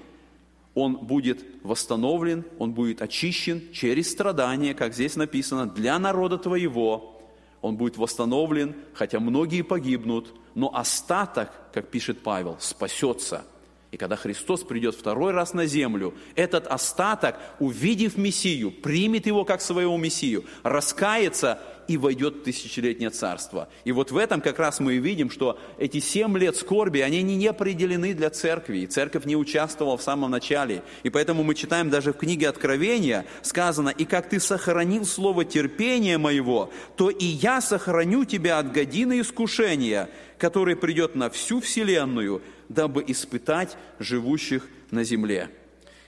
он 0.75 0.95
будет 0.95 1.43
восстановлен, 1.63 2.45
он 2.59 2.71
будет 2.71 3.01
очищен 3.01 3.63
через 3.73 4.11
страдания, 4.11 4.75
как 4.75 4.93
здесь 4.93 5.15
написано, 5.15 5.65
для 5.65 5.97
народа 5.97 6.37
твоего, 6.37 7.16
он 7.61 7.75
будет 7.75 7.97
восстановлен, 7.97 8.75
хотя 8.93 9.19
многие 9.19 9.61
погибнут, 9.61 10.33
но 10.55 10.75
остаток, 10.75 11.51
как 11.73 11.89
пишет 11.89 12.23
Павел, 12.23 12.57
спасется. 12.59 13.45
И 13.91 13.97
когда 13.97 14.15
Христос 14.15 14.63
придет 14.63 14.95
второй 14.95 15.31
раз 15.31 15.53
на 15.53 15.65
землю, 15.65 16.13
этот 16.35 16.67
остаток, 16.67 17.37
увидев 17.59 18.17
Мессию, 18.17 18.71
примет 18.71 19.25
его 19.27 19.45
как 19.45 19.61
своего 19.61 19.97
Мессию, 19.97 20.43
раскается 20.63 21.61
и 21.87 21.97
войдет 21.97 22.35
в 22.35 22.43
тысячелетнее 22.43 23.09
царство. 23.09 23.69
И 23.85 23.91
вот 23.91 24.11
в 24.11 24.17
этом 24.17 24.41
как 24.41 24.59
раз 24.59 24.79
мы 24.79 24.95
и 24.95 24.99
видим, 24.99 25.29
что 25.29 25.59
эти 25.77 25.99
семь 25.99 26.37
лет 26.37 26.55
скорби, 26.55 26.99
они 26.99 27.21
не 27.23 27.47
определены 27.47 28.13
для 28.13 28.29
церкви, 28.29 28.79
и 28.79 28.87
церковь 28.87 29.25
не 29.25 29.35
участвовала 29.35 29.97
в 29.97 30.01
самом 30.01 30.31
начале. 30.31 30.83
И 31.03 31.09
поэтому 31.09 31.43
мы 31.43 31.55
читаем 31.55 31.89
даже 31.89 32.13
в 32.13 32.17
книге 32.17 32.49
Откровения, 32.49 33.25
сказано, 33.41 33.89
«И 33.89 34.05
как 34.05 34.29
ты 34.29 34.39
сохранил 34.39 35.05
слово 35.05 35.45
терпения 35.45 36.17
моего, 36.17 36.71
то 36.95 37.09
и 37.09 37.25
я 37.25 37.61
сохраню 37.61 38.25
тебя 38.25 38.59
от 38.59 38.71
годины 38.71 39.21
искушения, 39.21 40.09
который 40.37 40.75
придет 40.75 41.15
на 41.15 41.29
всю 41.29 41.61
вселенную, 41.61 42.41
дабы 42.69 43.03
испытать 43.07 43.77
живущих 43.99 44.67
на 44.91 45.03
земле». 45.03 45.49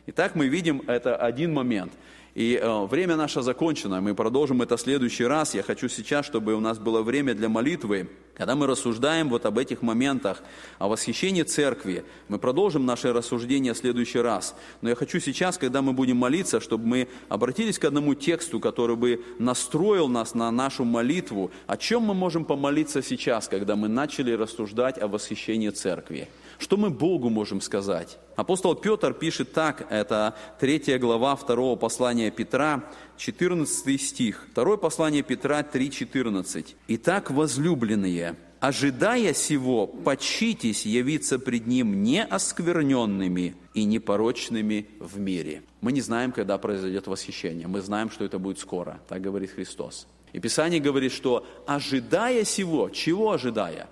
Итак, 0.07 0.33
мы 0.35 0.47
видим 0.47 0.83
это 0.87 1.15
один 1.15 1.53
момент– 1.53 1.93
и 2.39 2.55
э, 2.55 2.85
время 2.85 3.17
наше 3.17 3.41
закончено, 3.41 3.99
мы 3.99 4.15
продолжим 4.15 4.61
это 4.61 4.77
в 4.77 4.79
следующий 4.79 5.25
раз. 5.25 5.55
Я 5.55 5.61
хочу 5.61 5.89
сейчас, 5.89 6.25
чтобы 6.25 6.53
у 6.53 6.61
нас 6.61 6.79
было 6.79 7.01
время 7.01 7.33
для 7.33 7.49
молитвы. 7.49 8.07
Когда 8.33 8.55
мы 8.55 8.65
рассуждаем 8.65 9.27
вот 9.27 9.45
об 9.45 9.57
этих 9.57 9.81
моментах, 9.81 10.41
о 10.77 10.87
восхищении 10.87 11.43
церкви, 11.43 12.05
мы 12.29 12.39
продолжим 12.39 12.85
наше 12.85 13.11
рассуждение 13.11 13.73
в 13.73 13.77
следующий 13.77 14.19
раз. 14.19 14.55
Но 14.79 14.87
я 14.87 14.95
хочу 14.95 15.19
сейчас, 15.19 15.57
когда 15.57 15.81
мы 15.81 15.91
будем 15.91 16.15
молиться, 16.15 16.61
чтобы 16.61 16.87
мы 16.87 17.07
обратились 17.27 17.77
к 17.77 17.83
одному 17.83 18.15
тексту, 18.15 18.61
который 18.61 18.95
бы 18.95 19.21
настроил 19.37 20.07
нас 20.07 20.33
на 20.33 20.49
нашу 20.49 20.85
молитву. 20.85 21.51
О 21.67 21.75
чем 21.75 22.03
мы 22.03 22.13
можем 22.13 22.45
помолиться 22.45 23.01
сейчас, 23.01 23.49
когда 23.49 23.75
мы 23.75 23.89
начали 23.89 24.31
рассуждать 24.31 24.97
о 24.97 25.09
восхищении 25.09 25.71
церкви? 25.71 26.29
Что 26.59 26.75
мы 26.75 26.89
Богу 26.89 27.29
можем 27.29 27.61
сказать? 27.61 28.19
Апостол 28.35 28.75
Петр 28.75 29.13
пишет 29.13 29.53
так, 29.53 29.87
это 29.89 30.35
третья 30.59 30.99
глава 30.99 31.37
второго 31.37 31.77
послания 31.77 32.31
Петра, 32.31 32.83
14 33.17 34.01
стих. 34.01 34.45
Второе 34.51 34.75
послание 34.75 35.23
Петра 35.23 35.61
3,14. 35.61 36.75
«Итак, 36.89 37.31
возлюбленные, 37.31 38.35
ожидая 38.59 39.33
сего, 39.33 39.87
почитесь 39.87 40.85
явиться 40.85 41.39
пред 41.39 41.65
Ним 41.65 42.03
неоскверненными 42.03 43.55
и 43.73 43.85
непорочными 43.85 44.89
в 44.99 45.17
мире. 45.17 45.63
Мы 45.79 45.93
не 45.93 46.01
знаем, 46.01 46.33
когда 46.33 46.57
произойдет 46.57 47.07
восхищение. 47.07 47.67
Мы 47.67 47.79
знаем, 47.79 48.11
что 48.11 48.25
это 48.25 48.37
будет 48.37 48.59
скоро. 48.59 48.99
Так 49.07 49.21
говорит 49.21 49.51
Христос. 49.51 50.07
И 50.33 50.39
Писание 50.41 50.81
говорит, 50.81 51.13
что 51.13 51.47
ожидая 51.65 52.43
сего, 52.43 52.89
чего 52.89 53.31
ожидая? 53.31 53.87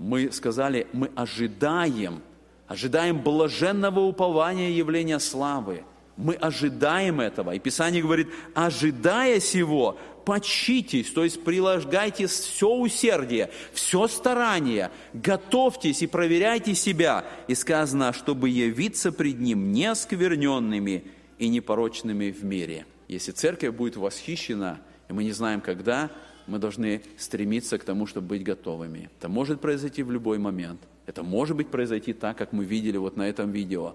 Мы 0.00 0.32
сказали, 0.32 0.86
мы 0.94 1.10
ожидаем, 1.14 2.22
ожидаем 2.66 3.20
блаженного 3.20 4.00
упования 4.00 4.70
явления 4.70 5.18
славы. 5.18 5.84
Мы 6.16 6.34
ожидаем 6.34 7.20
этого. 7.20 7.50
И 7.50 7.58
Писание 7.58 8.02
говорит, 8.02 8.28
ожидая 8.54 9.40
сего, 9.40 9.98
почитесь, 10.24 11.10
то 11.10 11.22
есть 11.22 11.44
прилагайте 11.44 12.28
все 12.28 12.70
усердие, 12.70 13.50
все 13.74 14.08
старание, 14.08 14.90
готовьтесь 15.12 16.00
и 16.00 16.06
проверяйте 16.06 16.74
себя. 16.74 17.26
И 17.46 17.54
сказано, 17.54 18.14
чтобы 18.14 18.48
явиться 18.48 19.12
пред 19.12 19.38
Ним 19.38 19.70
неоскверненными 19.70 21.04
и 21.38 21.48
непорочными 21.48 22.30
в 22.30 22.42
мире. 22.42 22.86
Если 23.06 23.32
церковь 23.32 23.74
будет 23.74 23.96
восхищена, 23.96 24.80
и 25.10 25.12
мы 25.12 25.24
не 25.24 25.32
знаем 25.32 25.60
когда, 25.60 26.10
мы 26.50 26.58
должны 26.58 27.02
стремиться 27.16 27.78
к 27.78 27.84
тому, 27.84 28.06
чтобы 28.06 28.28
быть 28.28 28.42
готовыми. 28.42 29.08
Это 29.18 29.28
может 29.28 29.60
произойти 29.60 30.02
в 30.02 30.10
любой 30.10 30.38
момент. 30.38 30.80
Это 31.06 31.22
может 31.22 31.56
быть 31.56 31.68
произойти 31.68 32.12
так, 32.12 32.36
как 32.36 32.52
мы 32.52 32.64
видели 32.64 32.96
вот 32.96 33.16
на 33.16 33.28
этом 33.28 33.52
видео. 33.52 33.94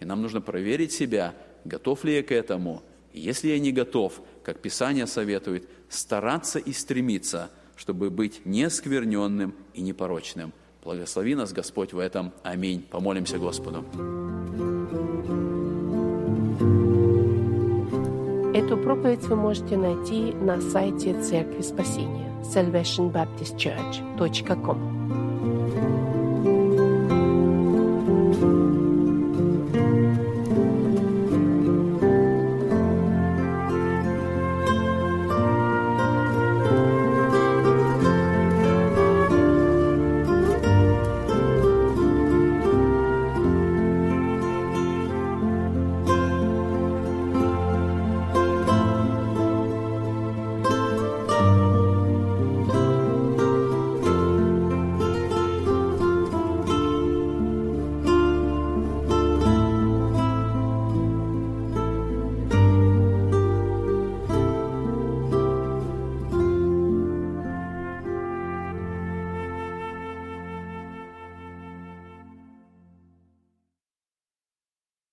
И 0.00 0.04
нам 0.04 0.22
нужно 0.22 0.40
проверить 0.40 0.92
себя, 0.92 1.34
готов 1.64 2.04
ли 2.04 2.16
я 2.16 2.22
к 2.22 2.30
этому. 2.30 2.82
И 3.12 3.20
если 3.20 3.48
я 3.48 3.58
не 3.58 3.72
готов, 3.72 4.20
как 4.44 4.60
Писание 4.60 5.06
советует, 5.06 5.68
стараться 5.88 6.58
и 6.58 6.72
стремиться, 6.72 7.50
чтобы 7.76 8.10
быть 8.10 8.46
нескверненным 8.46 9.54
и 9.74 9.82
непорочным. 9.82 10.52
Благослови 10.84 11.34
нас, 11.34 11.52
Господь, 11.52 11.92
в 11.92 11.98
этом. 11.98 12.32
Аминь. 12.44 12.82
Помолимся 12.82 13.38
Господу. 13.38 13.84
Эту 18.56 18.76
проповедь 18.78 19.24
вы 19.24 19.36
можете 19.36 19.76
найти 19.76 20.32
на 20.32 20.62
сайте 20.62 21.20
Церкви 21.20 21.60
Спасения 21.60 22.32
salvationbaptistchurch.com. 22.42 24.95